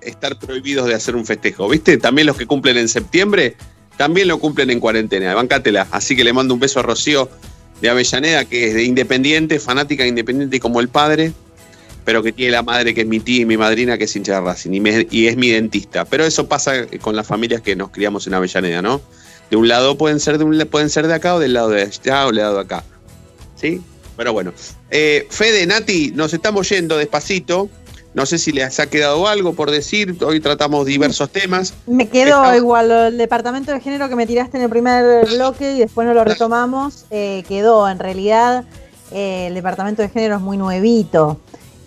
[0.00, 1.68] estar prohibidos de hacer un festejo.
[1.68, 1.96] ¿Viste?
[1.96, 3.56] También los que cumplen en septiembre
[3.96, 5.88] también lo cumplen en cuarentena, bancátela.
[5.90, 7.28] Así que le mando un beso a Rocío
[7.80, 11.32] de Avellaneda, que es de Independiente, fanática de Independiente como el padre,
[12.04, 14.34] pero que tiene la madre que es mi tía y mi madrina, que es hincha
[14.34, 14.70] de Racing,
[15.10, 16.04] y, es mi dentista.
[16.04, 19.00] Pero eso pasa con las familias que nos criamos en Avellaneda, ¿no?
[19.50, 21.82] De un lado pueden ser de, un, pueden ser de acá o del lado de
[21.82, 22.84] allá o del lado de acá.
[23.60, 23.80] ¿Sí?
[24.16, 24.52] Pero bueno.
[24.90, 27.68] Eh, Fede, Nati, nos estamos yendo despacito.
[28.16, 30.16] No sé si les ha quedado algo por decir.
[30.24, 31.74] Hoy tratamos diversos temas.
[31.86, 35.80] Me quedó igual el departamento de género que me tiraste en el primer bloque y
[35.80, 37.04] después no lo retomamos.
[37.10, 38.64] Eh, quedó, en realidad,
[39.12, 41.38] eh, el departamento de género es muy nuevito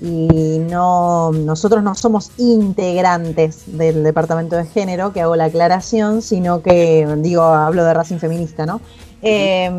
[0.01, 6.61] y no nosotros no somos integrantes del departamento de género, que hago la aclaración, sino
[6.61, 8.81] que, digo, hablo de Racing Feminista, ¿no?
[9.23, 9.71] Eh,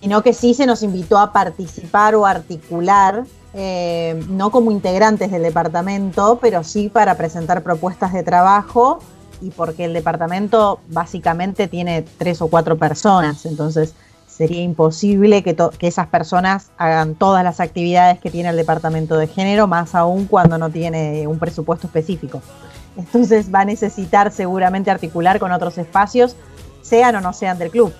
[0.00, 3.24] sino que sí se nos invitó a participar o articular
[3.58, 8.98] eh, no como integrantes del departamento, pero sí para presentar propuestas de trabajo
[9.40, 13.94] y porque el departamento básicamente tiene tres o cuatro personas, entonces
[14.28, 19.26] sería imposible que, que, esas personas hagan todas las actividades que tiene el departamento de
[19.26, 22.42] género, más aún cuando no tiene un presupuesto específico.
[22.98, 26.36] Entonces va a necesitar seguramente articular con otros espacios,
[26.82, 27.94] sean o no sean del club.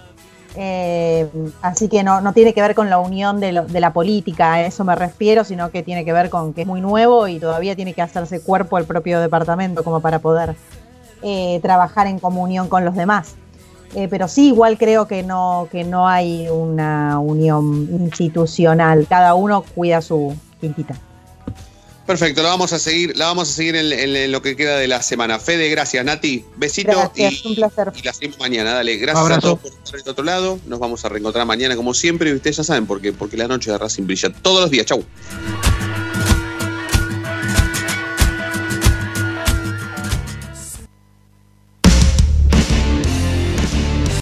[0.58, 1.28] Eh,
[1.60, 4.94] así que no, tiene que ver con la unión de, la política, a eso me
[4.94, 8.00] refiero, sino que tiene que ver con que es muy nuevo y todavía tiene que
[8.00, 10.56] hacerse cuerpo el propio departamento como para poder
[11.22, 13.34] eh, trabajar en comunión con los demás.
[13.94, 19.62] Eh, pero sí, igual creo que no, que no hay una unión institucional, cada uno
[19.62, 20.96] cuida su quintita.
[22.06, 25.02] Perfecto, la vamos a seguir, la vamos a seguir en, lo que queda de la
[25.02, 25.40] semana.
[25.40, 26.44] Fede, gracias, Nati.
[26.56, 27.92] Besito y, un placer.
[27.96, 28.74] y la seguimos mañana.
[28.74, 30.60] Dale, gracias a todos por estar de otro lado.
[30.66, 33.48] Nos vamos a reencontrar mañana como siempre y ustedes ya saben por qué, porque la
[33.48, 34.86] noche de Racing brilla todos los días.
[34.86, 35.04] Chau.